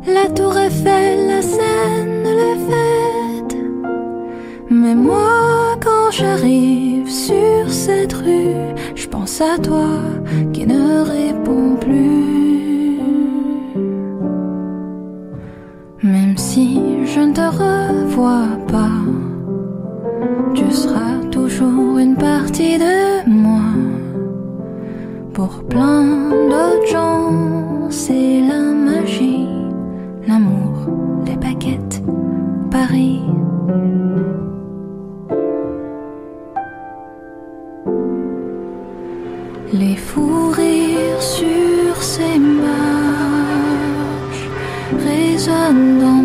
la 0.07 0.29
tour 0.31 0.57
Eiffel, 0.57 1.29
la 1.29 1.43
scène, 1.43 2.25
les 2.25 2.57
fêtes. 2.69 3.57
Mais 4.71 4.95
moi, 4.95 5.77
quand 5.81 6.11
j'arrive 6.11 7.09
sur 7.09 7.71
cette 7.71 8.15
rue, 8.15 8.75
je 8.95 9.07
pense 9.07 9.41
à 9.41 9.59
toi 9.59 9.99
qui 10.53 10.67
ne 10.67 11.03
répond 11.03 11.77
plus. 11.77 12.22
Ne 17.33 17.37
te 17.37 17.57
revois 17.63 18.49
pas, 18.69 18.99
tu 20.55 20.71
seras 20.71 21.17
toujours 21.31 21.99
une 21.99 22.17
partie 22.17 22.79
de 22.79 23.29
moi. 23.29 23.63
Pour 25.33 25.65
plein 25.65 26.29
d'autres 26.51 26.91
gens, 26.93 27.89
c'est 27.89 28.41
la 28.41 28.61
magie, 28.89 29.49
l'amour, 30.29 30.75
les 31.27 31.37
baguettes, 31.37 32.03
Paris. 32.71 33.23
Les 39.73 39.97
fous 39.97 40.51
rires 40.51 41.23
sur 41.23 41.97
ces 42.03 42.39
résonnent 44.99 45.99
dans 45.99 46.22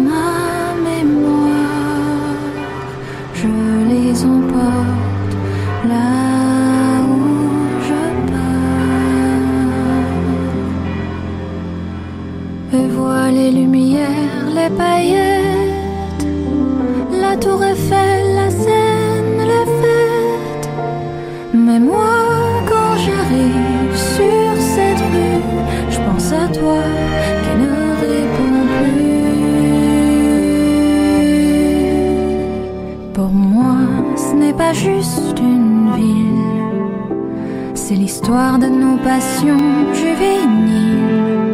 l'histoire 38.27 38.59
de 38.59 38.65
nos 38.65 38.97
passions 38.97 39.93
juvéniles. 39.93 41.45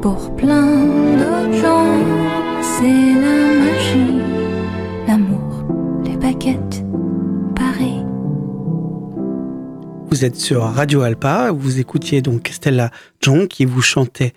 Pour 0.00 0.32
plein 0.36 0.76
d'autres 1.18 1.60
gens, 1.60 1.98
c'est 2.62 3.14
la 3.20 3.36
magie, 3.64 4.20
l'amour, 5.08 5.64
les 6.04 6.16
baguettes, 6.16 6.84
Paris. 7.56 8.04
Vous 10.08 10.24
êtes 10.24 10.36
sur 10.36 10.62
Radio 10.62 11.02
Alpa, 11.02 11.50
vous 11.50 11.80
écoutiez 11.80 12.22
donc 12.22 12.50
Stella 12.52 12.92
Jong 13.20 13.48
qui 13.48 13.64
vous 13.64 13.82
chantait 13.82 14.34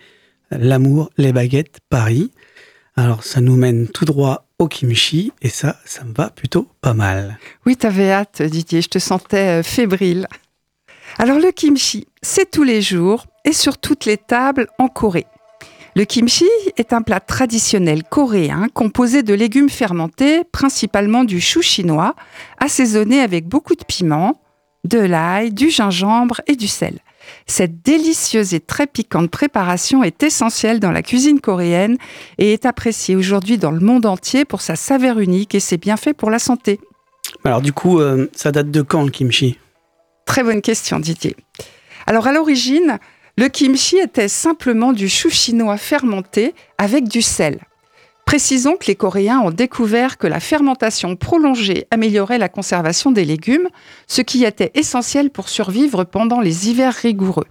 L'amour, 0.50 1.12
les 1.18 1.32
baguettes, 1.32 1.78
Paris. 1.92 2.32
Alors 2.96 3.24
ça 3.24 3.40
nous 3.40 3.56
mène 3.56 3.88
tout 3.88 4.06
droit 4.06 4.48
au 4.58 4.68
kimchi 4.68 5.32
et 5.44 5.50
ça, 5.50 5.76
ça 5.86 6.06
me 6.06 6.14
va 6.14 6.32
plutôt 6.32 6.68
pas 6.82 6.96
mal. 6.96 7.38
Oui, 7.68 7.78
t'avais 7.78 8.12
hâte, 8.12 8.42
Didier, 8.42 8.82
je 8.82 8.90
te 8.90 9.00
sentais 9.00 9.60
euh, 9.60 9.64
fébrile. 9.64 10.28
Alors 11.18 11.40
le 11.40 11.52
kimchi, 11.52 12.08
c'est 12.22 12.52
tous 12.52 12.64
les 12.64 12.82
jours 12.82 13.26
et 13.46 13.54
sur 13.54 13.78
toutes 13.78 14.06
les 14.06 14.18
tables 14.18 14.68
en 14.80 14.88
Corée. 14.90 15.28
Le 15.96 16.04
kimchi 16.04 16.50
est 16.76 16.92
un 16.92 17.02
plat 17.02 17.22
traditionnel 17.22 18.04
coréen 18.04 18.68
composé 18.74 19.24
de 19.24 19.34
légumes 19.34 19.70
fermentés, 19.70 20.44
principalement 20.44 21.24
du 21.24 21.40
chou 21.40 21.62
chinois, 21.62 22.16
assaisonné 22.60 23.22
avec 23.22 23.48
beaucoup 23.48 23.76
de 23.76 23.86
piment, 23.86 24.42
de 24.84 25.00
l'ail, 25.00 25.54
du 25.54 25.70
gingembre 25.70 26.42
et 26.48 26.58
du 26.58 26.68
sel. 26.68 27.00
Cette 27.48 27.82
délicieuse 27.82 28.54
et 28.54 28.60
très 28.60 28.86
piquante 28.86 29.32
préparation 29.32 30.04
est 30.04 30.22
essentielle 30.22 30.82
dans 30.82 30.92
la 30.92 31.02
cuisine 31.02 31.40
coréenne 31.40 31.98
et 32.40 32.52
est 32.52 32.66
appréciée 32.66 33.16
aujourd'hui 33.16 33.58
dans 33.58 33.72
le 33.72 33.80
monde 33.80 34.06
entier 34.06 34.44
pour 34.44 34.60
sa 34.60 34.76
saveur 34.76 35.20
unique 35.20 35.56
et 35.56 35.62
ses 35.62 35.78
bienfaits 35.78 36.14
pour 36.14 36.30
la 36.30 36.40
santé. 36.40 36.82
Alors 37.46 37.62
du 37.62 37.72
coup, 37.72 38.00
euh, 38.00 38.30
ça 38.36 38.52
date 38.52 38.70
de 38.70 38.82
quand 38.82 39.04
le 39.04 39.12
kimchi? 39.12 39.58
Très 40.26 40.44
bonne 40.44 40.62
question 40.62 41.00
Didier. 41.00 41.36
Alors 42.08 42.28
à 42.28 42.34
l'origine, 42.34 43.00
Le 43.38 43.50
kimchi 43.50 43.98
était 43.98 44.30
simplement 44.30 44.94
du 44.94 45.10
chou 45.10 45.30
chinois 45.30 45.76
fermenté 45.78 46.56
avec 46.78 47.10
du 47.10 47.22
sel. 47.22 47.60
Précisons 48.26 48.78
que 48.78 48.88
les 48.88 48.96
Coréens 48.96 49.40
ont 49.40 49.52
découvert 49.52 50.18
que 50.18 50.26
la 50.26 50.40
fermentation 50.40 51.18
prolongée 51.18 51.86
améliorait 51.92 52.38
la 52.38 52.48
conservation 52.48 53.12
des 53.12 53.26
légumes, 53.26 53.68
ce 54.08 54.22
qui 54.22 54.46
était 54.46 54.72
essentiel 54.74 55.32
pour 55.32 55.50
survivre 55.50 56.06
pendant 56.06 56.40
les 56.40 56.70
hivers 56.70 56.94
rigoureux. 56.94 57.48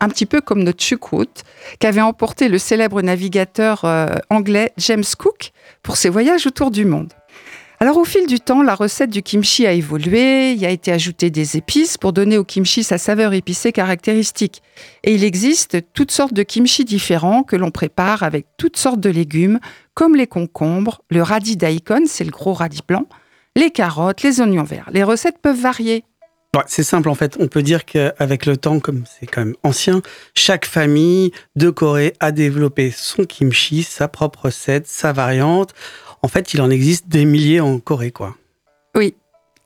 Un 0.00 0.08
petit 0.08 0.26
peu 0.26 0.40
comme 0.40 0.62
notre 0.62 0.82
choucroute 0.82 1.44
qu'avait 1.78 2.00
emporté 2.00 2.48
le 2.48 2.58
célèbre 2.58 3.02
navigateur 3.02 3.84
euh, 3.84 4.06
anglais 4.30 4.72
James 4.78 5.04
Cook 5.18 5.52
pour 5.82 5.96
ses 5.96 6.08
voyages 6.08 6.46
autour 6.46 6.70
du 6.70 6.86
monde. 6.86 7.12
Alors 7.80 7.96
au 7.96 8.04
fil 8.04 8.26
du 8.26 8.40
temps, 8.40 8.64
la 8.64 8.74
recette 8.74 9.10
du 9.10 9.22
kimchi 9.22 9.64
a 9.64 9.72
évolué, 9.72 10.50
il 10.50 10.66
a 10.66 10.70
été 10.70 10.90
ajouté 10.90 11.30
des 11.30 11.56
épices 11.56 11.96
pour 11.96 12.12
donner 12.12 12.36
au 12.36 12.42
kimchi 12.42 12.82
sa 12.82 12.98
saveur 12.98 13.34
épicée 13.34 13.70
caractéristique. 13.70 14.62
Et 15.04 15.14
il 15.14 15.22
existe 15.22 15.78
toutes 15.92 16.10
sortes 16.10 16.32
de 16.32 16.42
kimchi 16.42 16.84
différents 16.84 17.44
que 17.44 17.54
l'on 17.54 17.70
prépare 17.70 18.24
avec 18.24 18.46
toutes 18.56 18.76
sortes 18.76 18.98
de 18.98 19.10
légumes, 19.10 19.60
comme 19.94 20.16
les 20.16 20.26
concombres, 20.26 21.02
le 21.08 21.22
radis 21.22 21.56
daikon, 21.56 22.02
c'est 22.06 22.24
le 22.24 22.32
gros 22.32 22.52
radis 22.52 22.80
blanc, 22.86 23.06
les 23.54 23.70
carottes, 23.70 24.22
les 24.22 24.40
oignons 24.40 24.64
verts. 24.64 24.88
Les 24.92 25.04
recettes 25.04 25.38
peuvent 25.40 25.60
varier. 25.60 26.02
c'est 26.66 26.82
simple 26.82 27.08
en 27.08 27.14
fait. 27.14 27.36
On 27.38 27.46
peut 27.46 27.62
dire 27.62 27.84
qu'avec 27.84 28.44
le 28.44 28.56
temps, 28.56 28.80
comme 28.80 29.04
c'est 29.06 29.26
quand 29.26 29.44
même 29.44 29.56
ancien, 29.62 30.02
chaque 30.34 30.66
famille 30.66 31.30
de 31.54 31.70
Corée 31.70 32.14
a 32.18 32.32
développé 32.32 32.90
son 32.90 33.24
kimchi, 33.24 33.84
sa 33.84 34.08
propre 34.08 34.46
recette, 34.46 34.88
sa 34.88 35.12
variante. 35.12 35.74
En 36.22 36.28
fait, 36.28 36.54
il 36.54 36.60
en 36.60 36.70
existe 36.70 37.08
des 37.08 37.24
milliers 37.24 37.60
en 37.60 37.78
Corée, 37.78 38.10
quoi. 38.10 38.36
Oui. 38.94 39.14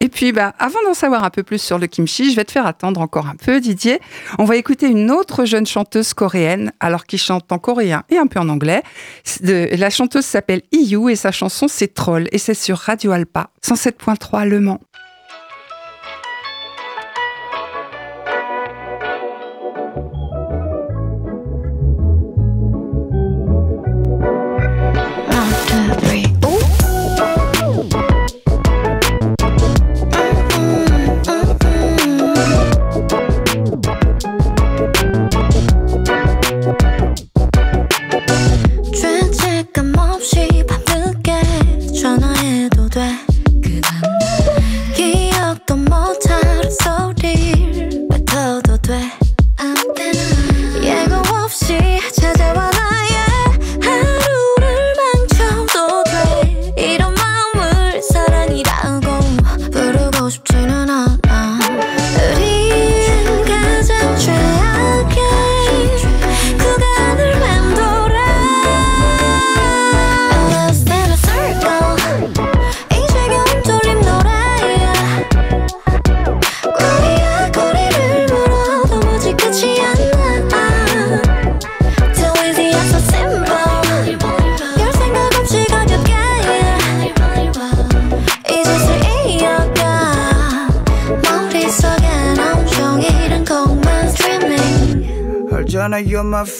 Et 0.01 0.09
puis, 0.09 0.33
bah, 0.33 0.53
avant 0.59 0.83
d'en 0.83 0.95
savoir 0.95 1.23
un 1.23 1.31
peu 1.31 1.45
plus 1.45 1.63
sur 1.63 1.79
le 1.79 1.87
kimchi, 1.87 2.33
je 2.33 2.37
vais 2.37 2.45
te 2.45 2.51
faire 2.51 2.67
attendre 2.67 3.01
encore 3.01 3.29
un 3.29 3.37
peu, 3.37 3.61
Didier. 3.61 4.01
On 4.37 4.45
va 4.45 4.57
écouter 4.57 4.89
une 4.89 5.13
autre 5.13 5.45
jeune 5.45 5.65
chanteuse 5.65 6.13
coréenne, 6.13 6.73
alors 6.81 7.07
qui 7.07 7.19
chante 7.19 7.53
en 7.53 7.59
coréen 7.61 8.03
et 8.11 8.19
un 8.19 8.27
peu 8.27 8.41
en 8.41 8.49
anglais. 8.49 8.83
la 9.43 9.91
chanteuse 9.91 10.25
s'appelle 10.25 10.63
IU 10.73 11.09
et 11.09 11.15
sa 11.15 11.31
chanson 11.31 11.69
c'est 11.69 11.95
Troll 11.95 12.27
et 12.33 12.39
c'est 12.39 12.55
sur 12.55 12.79
Radio 12.79 13.13
Alpa 13.13 13.51
107.3 13.65 14.49
Le 14.49 14.59
Mans. 14.59 14.81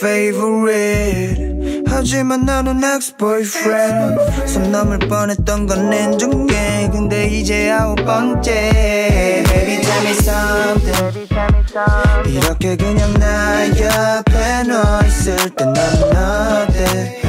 Favorite. 0.03 1.85
하지만 1.87 2.45
나는 2.45 2.83
ex-boyfriend. 2.83 4.19
손 4.49 4.73
넘을 4.73 4.99
뻔했던 4.99 5.67
건 5.67 5.93
인정해 5.93 6.91
근데 6.91 7.27
이제 7.29 7.71
아홉 7.71 8.05
번째. 8.05 9.45
Baby 9.47 9.81
tell 9.81 10.05
me 10.05 10.11
something. 10.11 11.29
이렇게 12.27 12.77
그냥 12.77 13.15
나 13.15 13.69
옆에 13.69 14.65
너 14.65 15.07
있을 15.07 15.37
땐난 15.51 15.77
어때? 16.67 17.21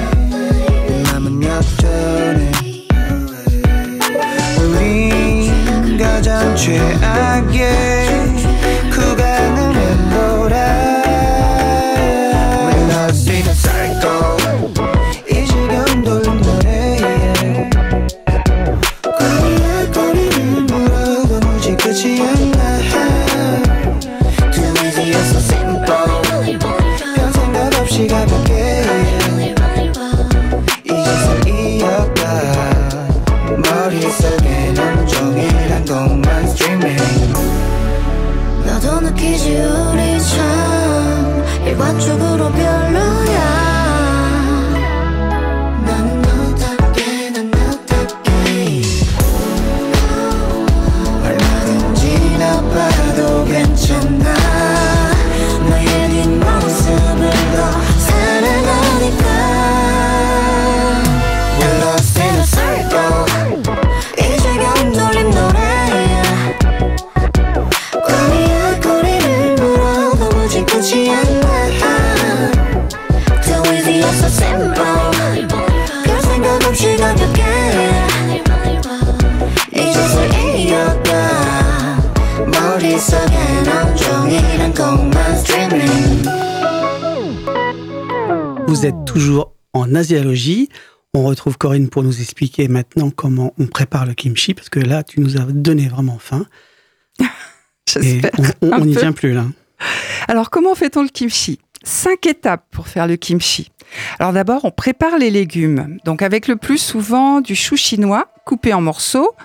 내 0.87 1.03
맘은 1.11 1.43
역전해 1.43 2.51
우리 4.59 5.51
가장 5.97 6.55
최악의 6.55 7.61
구간을 8.91 9.62
느끼지 39.23 39.55
우리 39.55 40.19
참 40.19 41.45
일반적으로 41.65 42.51
별로 42.51 43.12
Vous 88.73 88.87
êtes 88.87 89.05
toujours 89.05 89.53
en 89.73 89.93
asiologie. 89.93 90.67
On 91.13 91.25
retrouve 91.25 91.59
Corinne 91.59 91.89
pour 91.89 92.01
nous 92.01 92.21
expliquer 92.21 92.67
maintenant 92.67 93.11
comment 93.11 93.53
on 93.59 93.67
prépare 93.67 94.07
le 94.07 94.15
kimchi, 94.15 94.55
parce 94.55 94.69
que 94.69 94.79
là, 94.79 95.03
tu 95.03 95.19
nous 95.19 95.37
as 95.37 95.41
donné 95.41 95.87
vraiment 95.87 96.17
faim. 96.17 96.47
J'espère. 97.87 98.31
On 98.63 98.83
n'y 98.83 98.95
vient 98.95 99.11
plus 99.11 99.33
là. 99.33 99.45
Alors, 100.27 100.49
comment 100.49 100.73
fait-on 100.73 101.03
le 101.03 101.09
kimchi? 101.09 101.59
Cinq 101.83 102.25
étapes 102.25 102.65
pour 102.71 102.87
faire 102.87 103.05
le 103.05 103.15
kimchi. 103.15 103.69
Alors 104.17 104.33
d'abord, 104.33 104.65
on 104.65 104.71
prépare 104.71 105.19
les 105.19 105.29
légumes. 105.29 105.99
Donc 106.03 106.23
avec 106.23 106.47
le 106.47 106.55
plus 106.55 106.79
souvent 106.79 107.41
du 107.41 107.53
chou 107.53 107.77
chinois 107.77 108.33
coupé 108.43 108.73
en 108.73 108.81
morceaux, 108.81 109.35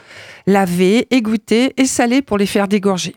lavé, 0.47 1.07
égoutté 1.11 1.75
et 1.77 1.85
salé 1.85 2.23
pour 2.23 2.39
les 2.39 2.47
faire 2.47 2.67
dégorger. 2.67 3.15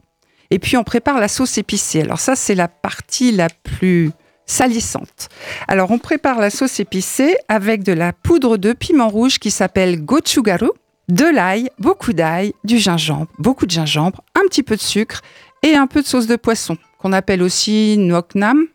Et 0.50 0.60
puis 0.60 0.76
on 0.76 0.84
prépare 0.84 1.22
la 1.22 1.30
sauce 1.30 1.58
épicée. 1.58 2.02
Alors 2.02 2.20
ça, 2.20 2.36
c'est 2.36 2.56
la 2.56 2.68
partie 2.68 3.32
la 3.32 3.48
plus 3.48 4.12
salissante. 4.52 5.30
Alors 5.68 5.92
on 5.92 5.98
prépare 5.98 6.40
la 6.40 6.50
sauce 6.50 6.80
épicée 6.80 7.36
avec 7.48 7.84
de 7.84 7.94
la 7.94 8.14
poudre 8.14 8.58
de 8.58 8.74
piment 8.74 9.08
rouge 9.08 9.40
qui 9.40 9.50
s'appelle 9.50 10.04
gochugaru, 10.04 10.70
de 11.08 11.26
l'ail, 11.26 11.70
beaucoup 11.80 12.14
d'ail, 12.14 12.54
du 12.64 12.78
gingembre, 12.78 13.28
beaucoup 13.40 13.66
de 13.66 13.72
gingembre, 13.72 14.22
un 14.36 14.46
petit 14.48 14.64
peu 14.64 14.76
de 14.76 14.82
sucre 14.82 15.22
et 15.64 15.76
un 15.76 15.88
peu 15.88 16.02
de 16.02 16.08
sauce 16.08 16.28
de 16.28 16.36
poisson 16.36 16.78
qu'on 17.00 17.14
appelle 17.14 17.42
aussi 17.42 17.98
noknam. 17.98 18.66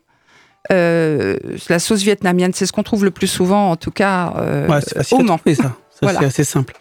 Euh, 0.71 1.37
la 1.69 1.79
sauce 1.79 2.01
vietnamienne, 2.01 2.51
c'est 2.53 2.65
ce 2.65 2.73
qu'on 2.73 2.83
trouve 2.83 3.05
le 3.05 3.11
plus 3.11 3.27
souvent, 3.27 3.71
en 3.71 3.77
tout 3.77 3.91
cas 3.91 4.33
euh, 4.37 4.67
Ouais, 4.67 4.81
c'est 4.81 4.95
facile 4.95 5.21
au 5.21 5.23
Mans. 5.23 5.39
ça. 5.45 5.53
Ça, 5.53 5.71
Voilà. 6.01 6.19
C'est 6.19 6.25
assez 6.25 6.43
simple. 6.43 6.73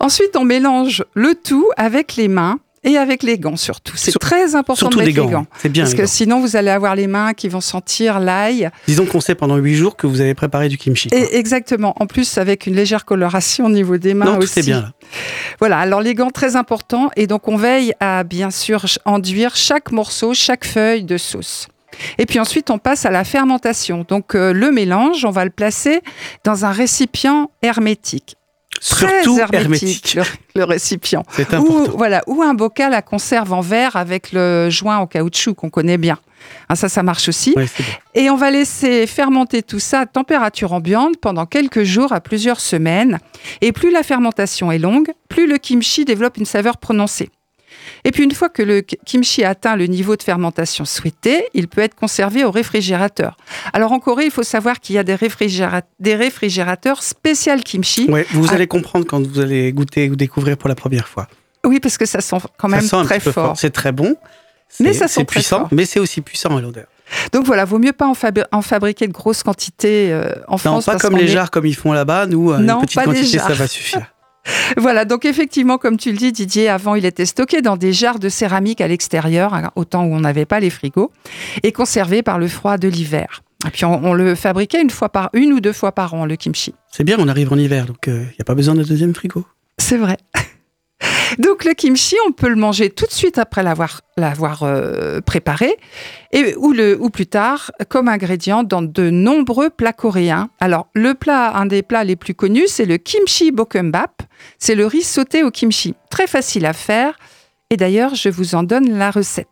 Ensuite, 0.00 0.34
on 0.36 0.44
mélange 0.44 1.04
le 1.14 1.34
tout 1.34 1.68
avec 1.76 2.16
les 2.16 2.28
mains 2.28 2.58
et 2.84 2.96
avec 2.96 3.22
les 3.22 3.38
gants 3.38 3.56
surtout. 3.56 3.96
C'est 3.96 4.10
Sur- 4.10 4.20
très 4.20 4.54
important 4.54 4.74
Surtout 4.78 4.98
de 4.98 5.04
des 5.04 5.10
mettre 5.10 5.20
gants. 5.22 5.26
les 5.28 5.32
gants. 5.32 5.46
C'est 5.58 5.68
bien. 5.68 5.84
Parce 5.84 5.94
que 5.94 6.02
gants. 6.02 6.06
sinon, 6.08 6.40
vous 6.40 6.56
allez 6.56 6.70
avoir 6.70 6.94
les 6.96 7.06
mains 7.06 7.32
qui 7.34 7.48
vont 7.48 7.60
sentir 7.60 8.18
l'ail. 8.20 8.70
Disons 8.88 9.06
qu'on 9.06 9.20
sait 9.20 9.34
pendant 9.34 9.56
huit 9.56 9.74
jours 9.74 9.96
que 9.96 10.06
vous 10.06 10.20
avez 10.20 10.34
préparé 10.34 10.68
du 10.68 10.76
kimchi. 10.78 11.08
Et 11.12 11.36
exactement. 11.36 11.94
En 12.00 12.06
plus, 12.06 12.38
avec 12.38 12.66
une 12.66 12.74
légère 12.74 13.04
coloration 13.04 13.66
au 13.66 13.70
niveau 13.70 13.96
des 13.98 14.14
mains 14.14 14.24
non, 14.26 14.36
tout 14.36 14.42
aussi. 14.42 14.58
est 14.60 14.62
bien 14.62 14.80
là. 14.82 14.92
Voilà. 15.60 15.78
Alors, 15.78 16.00
les 16.00 16.14
gants, 16.14 16.30
très 16.30 16.56
importants. 16.56 17.10
Et 17.16 17.26
donc, 17.26 17.46
on 17.48 17.56
veille 17.56 17.92
à, 18.00 18.24
bien 18.24 18.50
sûr, 18.50 18.84
enduire 19.04 19.54
chaque 19.56 19.92
morceau, 19.92 20.34
chaque 20.34 20.64
feuille 20.64 21.04
de 21.04 21.16
sauce. 21.18 21.68
Et 22.18 22.24
puis 22.24 22.40
ensuite, 22.40 22.70
on 22.70 22.78
passe 22.78 23.04
à 23.04 23.10
la 23.10 23.22
fermentation. 23.22 24.04
Donc, 24.08 24.34
euh, 24.34 24.52
le 24.54 24.72
mélange, 24.72 25.24
on 25.26 25.30
va 25.30 25.44
le 25.44 25.50
placer 25.50 26.00
dans 26.42 26.64
un 26.64 26.70
récipient 26.72 27.50
hermétique. 27.60 28.36
Très 28.88 29.22
Surtout 29.22 29.38
hermétique, 29.38 29.54
hermétique. 29.54 30.14
Le, 30.14 30.60
le 30.60 30.64
récipient. 30.64 31.24
C'est 31.30 31.52
Ou, 31.54 31.86
voilà, 31.96 32.22
ou 32.26 32.42
un 32.42 32.54
bocal 32.54 32.94
à 32.94 33.02
conserve 33.02 33.52
en 33.52 33.60
verre 33.60 33.96
avec 33.96 34.32
le 34.32 34.70
joint 34.70 34.98
en 34.98 35.06
caoutchouc 35.06 35.54
qu'on 35.54 35.70
connaît 35.70 35.98
bien. 35.98 36.18
Hein, 36.68 36.74
ça, 36.74 36.88
ça 36.88 37.04
marche 37.04 37.28
aussi. 37.28 37.54
Ouais. 37.56 37.66
Et 38.14 38.28
on 38.30 38.36
va 38.36 38.50
laisser 38.50 39.06
fermenter 39.06 39.62
tout 39.62 39.78
ça 39.78 40.00
à 40.00 40.06
température 40.06 40.72
ambiante 40.72 41.16
pendant 41.20 41.46
quelques 41.46 41.84
jours 41.84 42.12
à 42.12 42.20
plusieurs 42.20 42.60
semaines. 42.60 43.18
Et 43.60 43.70
plus 43.70 43.92
la 43.92 44.02
fermentation 44.02 44.72
est 44.72 44.78
longue, 44.78 45.12
plus 45.28 45.46
le 45.46 45.58
kimchi 45.58 46.04
développe 46.04 46.36
une 46.36 46.44
saveur 46.44 46.78
prononcée. 46.78 47.30
Et 48.04 48.10
puis 48.10 48.24
une 48.24 48.32
fois 48.32 48.48
que 48.48 48.62
le 48.62 48.80
ki- 48.80 48.98
kimchi 49.04 49.44
a 49.44 49.50
atteint 49.50 49.76
le 49.76 49.86
niveau 49.86 50.16
de 50.16 50.22
fermentation 50.22 50.84
souhaité, 50.84 51.46
il 51.54 51.68
peut 51.68 51.80
être 51.82 51.94
conservé 51.94 52.44
au 52.44 52.50
réfrigérateur. 52.50 53.36
Alors 53.72 53.92
en 53.92 54.00
Corée, 54.00 54.24
il 54.24 54.30
faut 54.30 54.42
savoir 54.42 54.80
qu'il 54.80 54.96
y 54.96 54.98
a 54.98 55.04
des, 55.04 55.14
réfrigéra- 55.14 55.82
des 56.00 56.16
réfrigérateurs 56.16 57.02
spécial 57.02 57.62
kimchi. 57.62 58.10
Ouais, 58.10 58.26
vous 58.32 58.46
Ah. 58.50 58.54
allez 58.54 58.66
comprendre 58.66 59.06
quand 59.06 59.24
vous 59.24 59.38
allez 59.40 59.72
goûter 59.72 60.10
ou 60.10 60.16
découvrir 60.16 60.56
pour 60.56 60.68
la 60.68 60.74
première 60.74 61.06
fois. 61.06 61.28
Oui, 61.64 61.78
parce 61.78 61.96
que 61.96 62.06
ça 62.06 62.20
sent 62.20 62.38
quand 62.58 62.68
même 62.68 62.80
sent 62.80 63.04
très 63.04 63.20
peu 63.20 63.30
fort. 63.30 63.56
C'est 63.56 63.70
très 63.70 63.92
bon. 63.92 64.16
Mais 64.80 64.92
C'est- 64.92 65.00
ça 65.00 65.08
sent 65.08 65.24
très 65.26 65.36
puissant, 65.36 65.58
fort. 65.60 65.68
mais 65.70 65.84
c'est 65.84 66.00
aussi 66.00 66.22
puissant 66.22 66.56
à 66.56 66.60
l'odeur. 66.60 66.86
Donc 67.32 67.44
voilà, 67.44 67.64
vaut 67.66 67.78
mieux 67.78 67.92
pas 67.92 68.06
en, 68.06 68.14
fabri- 68.14 68.46
en 68.52 68.62
fabriquer 68.62 69.06
de 69.06 69.12
grosses 69.12 69.42
quantités 69.42 70.10
euh, 70.10 70.32
en 70.48 70.52
Non, 70.52 70.56
France. 70.58 70.86
pas 70.86 70.92
parce 70.92 71.02
comme 71.04 71.16
les 71.18 71.24
est- 71.24 71.28
jarres 71.28 71.50
comme 71.50 71.66
ils 71.66 71.76
font 71.76 71.92
là-bas. 71.92 72.26
Nous, 72.26 72.50
euh, 72.52 72.58
Non, 72.58 72.76
une 72.80 72.86
petite 72.86 72.96
pas 72.96 73.04
quantité, 73.04 73.38
ça 73.38 73.52
va 73.52 73.68
suffire. 73.68 74.00
Voilà, 74.76 75.04
donc 75.04 75.24
effectivement, 75.24 75.78
comme 75.78 75.96
tu 75.96 76.10
le 76.10 76.16
dis, 76.16 76.32
Didier, 76.32 76.68
avant, 76.68 76.94
il 76.94 77.04
était 77.04 77.26
stocké 77.26 77.62
dans 77.62 77.76
des 77.76 77.92
jarres 77.92 78.18
de 78.18 78.28
céramique 78.28 78.80
à 78.80 78.88
l'extérieur, 78.88 79.54
hein, 79.54 79.70
au 79.76 79.84
temps 79.84 80.04
où 80.04 80.14
on 80.14 80.20
n'avait 80.20 80.46
pas 80.46 80.60
les 80.60 80.70
frigos, 80.70 81.12
et 81.62 81.72
conservé 81.72 82.22
par 82.22 82.38
le 82.38 82.48
froid 82.48 82.78
de 82.78 82.88
l'hiver. 82.88 83.42
Et 83.66 83.70
puis, 83.70 83.84
on, 83.84 84.04
on 84.04 84.14
le 84.14 84.34
fabriquait 84.34 84.82
une 84.82 84.90
fois 84.90 85.08
par 85.08 85.30
une 85.32 85.52
ou 85.52 85.60
deux 85.60 85.72
fois 85.72 85.92
par 85.92 86.14
an, 86.14 86.26
le 86.26 86.36
kimchi. 86.36 86.74
C'est 86.90 87.04
bien, 87.04 87.16
on 87.18 87.28
arrive 87.28 87.52
en 87.52 87.56
hiver, 87.56 87.86
donc 87.86 88.04
il 88.06 88.12
n'y 88.14 88.40
a 88.40 88.44
pas 88.44 88.54
besoin 88.54 88.74
de 88.74 88.82
deuxième 88.82 89.14
frigo. 89.14 89.44
C'est 89.78 89.98
vrai. 89.98 90.16
Donc 91.38 91.64
le 91.64 91.74
kimchi, 91.74 92.16
on 92.26 92.32
peut 92.32 92.48
le 92.48 92.56
manger 92.56 92.90
tout 92.90 93.06
de 93.06 93.12
suite 93.12 93.38
après 93.38 93.62
l'avoir 93.62 94.00
l'avoir 94.16 94.62
euh, 94.62 95.20
préparé, 95.20 95.76
et, 96.32 96.54
ou, 96.56 96.72
le, 96.72 97.00
ou 97.00 97.08
plus 97.08 97.26
tard 97.26 97.70
comme 97.88 98.08
ingrédient 98.08 98.62
dans 98.62 98.82
de 98.82 99.10
nombreux 99.10 99.70
plats 99.70 99.92
coréens. 99.92 100.50
Alors 100.60 100.88
le 100.94 101.14
plat, 101.14 101.56
un 101.56 101.66
des 101.66 101.82
plats 101.82 102.04
les 102.04 102.16
plus 102.16 102.34
connus, 102.34 102.68
c'est 102.68 102.84
le 102.84 102.98
kimchi 102.98 103.52
bokkeumbap. 103.52 104.22
C'est 104.58 104.74
le 104.74 104.86
riz 104.86 105.02
sauté 105.02 105.42
au 105.44 105.50
kimchi. 105.50 105.94
Très 106.10 106.26
facile 106.26 106.66
à 106.66 106.72
faire. 106.72 107.16
Et 107.70 107.76
d'ailleurs, 107.76 108.14
je 108.14 108.28
vous 108.28 108.54
en 108.54 108.64
donne 108.64 108.98
la 108.98 109.10
recette. 109.10 109.48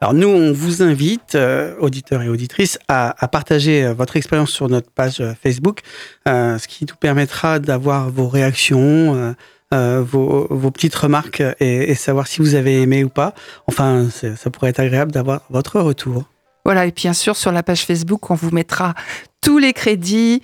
Alors 0.00 0.14
nous, 0.14 0.28
on 0.28 0.52
vous 0.52 0.82
invite, 0.82 1.34
euh, 1.34 1.74
auditeurs 1.80 2.22
et 2.22 2.28
auditrices, 2.28 2.78
à, 2.88 3.14
partager 3.28 3.84
euh, 3.84 3.92
votre 3.92 4.16
expérience 4.16 4.50
sur 4.50 4.68
notre 4.68 4.90
page 4.90 5.22
Facebook, 5.42 5.80
ce 6.26 6.66
qui 6.66 6.86
nous 6.88 6.96
permettra 6.96 7.58
d'avoir 7.58 8.10
vos 8.10 8.28
réactions, 8.28 9.34
euh, 9.76 10.02
vos, 10.02 10.46
vos 10.50 10.70
petites 10.70 10.94
remarques 10.94 11.42
et, 11.60 11.90
et 11.90 11.94
savoir 11.94 12.26
si 12.26 12.40
vous 12.40 12.54
avez 12.54 12.82
aimé 12.82 13.04
ou 13.04 13.08
pas. 13.08 13.34
Enfin, 13.66 14.08
ça 14.10 14.50
pourrait 14.50 14.70
être 14.70 14.80
agréable 14.80 15.12
d'avoir 15.12 15.42
votre 15.50 15.80
retour. 15.80 16.24
Voilà, 16.66 16.86
et 16.86 16.90
bien 16.90 17.12
sûr, 17.12 17.36
sur 17.36 17.52
la 17.52 17.62
page 17.62 17.84
Facebook, 17.84 18.28
on 18.28 18.34
vous 18.34 18.50
mettra 18.50 18.94
tous 19.40 19.58
les 19.58 19.72
crédits 19.72 20.42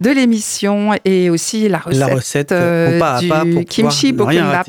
de 0.00 0.10
l'émission 0.10 0.90
et 1.04 1.30
aussi 1.30 1.68
la 1.68 1.78
recette, 1.78 2.00
La 2.00 2.06
recette 2.08 2.52
euh, 2.52 2.98
pas 2.98 3.20
du 3.20 3.28
pas 3.28 3.44
pour 3.44 3.64
kimchi 3.64 4.12
bokkeumbap. 4.12 4.66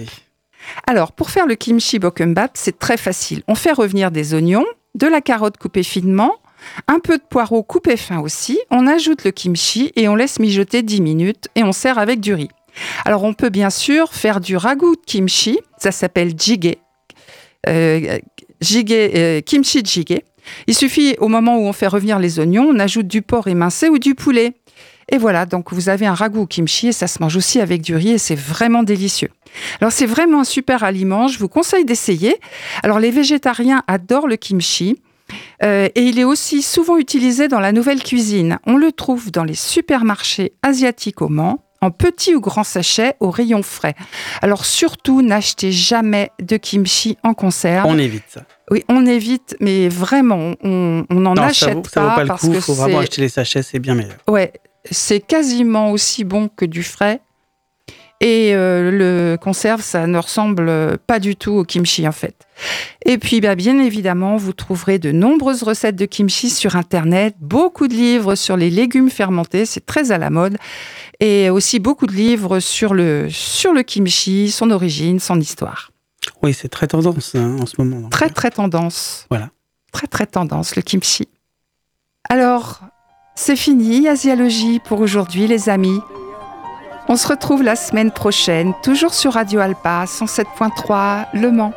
Alors, 0.86 1.12
pour 1.12 1.32
faire 1.32 1.47
le 1.47 1.56
kimchi 1.56 1.97
bokkeumbap, 1.97 2.52
c'est 2.54 2.78
très 2.78 2.97
facile. 2.97 3.41
On 3.47 3.56
fait 3.56 3.71
revenir 3.71 4.12
des 4.12 4.36
oignons, 4.36 4.65
de 4.93 5.08
la 5.08 5.21
carotte 5.21 5.58
coupée 5.58 5.82
finement, 5.82 6.36
un 6.88 7.00
peu 7.00 7.17
de 7.17 7.24
poireau 7.28 7.63
coupé 7.63 7.97
fin 7.97 8.19
aussi. 8.19 8.60
On 8.69 8.86
ajoute 8.86 9.24
le 9.24 9.32
kimchi 9.32 9.91
et 9.95 10.08
on 10.08 10.15
laisse 10.15 10.39
mijoter 10.39 10.84
10 10.84 11.02
minutes 11.02 11.47
et 11.56 11.63
on 11.63 11.71
sert 11.71 11.97
avec 11.97 12.19
du 12.19 12.36
riz. 12.36 12.50
Alors, 13.05 13.23
on 13.23 13.34
peut 13.34 13.49
bien 13.49 13.69
sûr 13.69 14.13
faire 14.13 14.39
du 14.39 14.55
ragoût 14.55 14.95
de 14.95 15.01
kimchi. 15.05 15.60
Ça 15.77 15.91
s'appelle. 15.91 16.34
Euh, 17.67 18.19
jjigae, 18.62 19.12
euh, 19.15 19.41
kimchi 19.41 19.84
jjigae. 19.84 20.23
Il 20.67 20.75
suffit, 20.75 21.15
au 21.19 21.27
moment 21.27 21.57
où 21.57 21.62
on 21.62 21.73
fait 21.73 21.88
revenir 21.88 22.19
les 22.19 22.39
oignons, 22.39 22.67
on 22.69 22.79
ajoute 22.79 23.07
du 23.07 23.21
porc 23.21 23.47
émincé 23.47 23.89
ou 23.89 23.99
du 23.99 24.15
poulet. 24.15 24.53
Et 25.10 25.17
voilà, 25.17 25.45
donc 25.45 25.73
vous 25.73 25.89
avez 25.89 26.05
un 26.05 26.13
ragoût 26.13 26.45
kimchi 26.47 26.88
et 26.88 26.91
ça 26.93 27.07
se 27.07 27.21
mange 27.21 27.36
aussi 27.36 27.60
avec 27.60 27.81
du 27.81 27.95
riz 27.95 28.12
et 28.12 28.17
c'est 28.17 28.36
vraiment 28.36 28.81
délicieux. 28.81 29.29
Alors 29.81 29.91
c'est 29.91 30.05
vraiment 30.05 30.41
un 30.41 30.45
super 30.45 30.84
aliment, 30.84 31.27
je 31.27 31.38
vous 31.38 31.49
conseille 31.49 31.84
d'essayer. 31.84 32.38
Alors 32.81 32.97
les 32.97 33.12
végétariens 33.12 33.84
adorent 33.88 34.27
le 34.27 34.38
kimchi 34.38 35.01
euh, 35.63 35.89
et 35.95 36.03
il 36.03 36.17
est 36.17 36.23
aussi 36.23 36.62
souvent 36.62 36.97
utilisé 36.97 37.49
dans 37.49 37.60
la 37.60 37.73
nouvelle 37.73 38.01
cuisine. 38.01 38.57
On 38.65 38.77
le 38.77 38.93
trouve 38.93 39.31
dans 39.31 39.43
les 39.43 39.55
supermarchés 39.55 40.53
asiatiques 40.63 41.21
au 41.21 41.27
Mans, 41.27 41.65
en 41.82 41.91
petits 41.91 42.36
ou 42.36 42.41
grands 42.41 42.63
sachets 42.63 43.15
au 43.20 43.32
rayon 43.32 43.63
frais. 43.63 43.96
Alors 44.41 44.65
surtout, 44.65 45.22
n'achetez 45.22 45.72
jamais 45.72 46.32
de 46.41 46.58
kimchi 46.58 47.17
en 47.24 47.34
conserve. 47.34 47.86
On 47.88 47.98
évite 47.98 48.26
ça. 48.30 48.41
Oui, 48.70 48.84
on 48.88 49.06
évite, 49.06 49.58
mais 49.60 49.89
vraiment, 49.89 50.54
on 50.63 51.06
n'en 51.10 51.36
achète 51.36 51.70
ça 51.70 51.74
vaut, 51.74 51.84
ça 51.91 52.02
vaut 52.02 52.08
pas, 52.08 52.15
pas 52.15 52.22
le 52.22 52.28
parce 52.28 52.41
coup. 52.41 52.54
Il 52.54 52.62
faut 52.62 52.74
vraiment 52.74 53.00
acheter 53.00 53.22
les 53.22 53.30
sachets, 53.30 53.63
c'est 53.63 53.80
bien 53.80 53.96
meilleur. 53.96 54.15
Ouais, 54.30 54.54
c'est 54.89 55.20
quasiment 55.20 55.91
aussi 55.91 56.24
bon 56.24 56.48
que 56.48 56.65
du 56.65 56.84
frais. 56.84 57.22
Et 58.22 58.54
euh, 58.54 58.91
le 58.91 59.36
conserve, 59.36 59.82
ça 59.82 60.06
ne 60.06 60.17
ressemble 60.20 61.00
pas 61.08 61.17
du 61.17 61.36
tout 61.36 61.54
au 61.54 61.63
kimchi 61.63 62.08
en 62.08 62.12
fait. 62.12 62.36
Et 63.04 63.17
puis, 63.17 63.41
bah, 63.41 63.56
bien 63.56 63.80
évidemment, 63.80 64.38
vous 64.38 64.54
trouverez 64.54 65.00
de 65.00 65.12
nombreuses 65.12 65.63
recettes 65.63 65.96
de 65.96 66.06
kimchi 66.06 66.52
sur 66.52 66.76
Internet, 66.76 67.36
beaucoup 67.39 67.88
de 67.88 67.96
livres 67.96 68.36
sur 68.36 68.58
les 68.58 68.70
légumes 68.70 69.10
fermentés, 69.10 69.65
c'est 69.65 69.88
très 69.88 70.12
à 70.12 70.20
la 70.20 70.30
mode, 70.30 70.58
et 71.21 71.51
aussi 71.51 71.79
beaucoup 71.79 72.07
de 72.07 72.13
livres 72.13 72.60
sur 72.60 72.93
le, 72.95 73.29
sur 73.29 73.71
le 73.71 73.84
kimchi, 73.84 74.51
son 74.51 74.71
origine, 74.71 75.19
son 75.19 75.39
histoire. 75.39 75.91
Oui, 76.41 76.53
c'est 76.53 76.67
très 76.67 76.88
tendance 76.88 77.36
hein, 77.36 77.57
en 77.62 77.65
ce 77.67 77.75
moment. 77.77 78.10
Très, 78.10 78.29
très 78.29 78.49
tendance. 78.49 79.27
Voilà. 79.29 79.49
Très, 79.93 80.07
très 80.07 80.25
tendance, 80.25 80.75
le 80.75 80.81
kimchi. 80.81 81.27
Alors, 82.27 82.79
c'est 83.36 83.55
fini, 83.55 84.07
Asialogie, 84.07 84.79
pour 84.79 84.99
aujourd'hui, 84.99 85.45
les 85.45 85.69
amis. 85.69 85.99
On 87.07 87.15
se 87.15 87.27
retrouve 87.27 87.62
la 87.62 87.75
semaine 87.75 88.12
prochaine, 88.12 88.73
toujours 88.81 89.13
sur 89.13 89.34
Radio 89.34 89.60
Alpa, 89.60 90.05
107.3, 90.05 91.27
Le 91.34 91.51
Mans. 91.51 91.73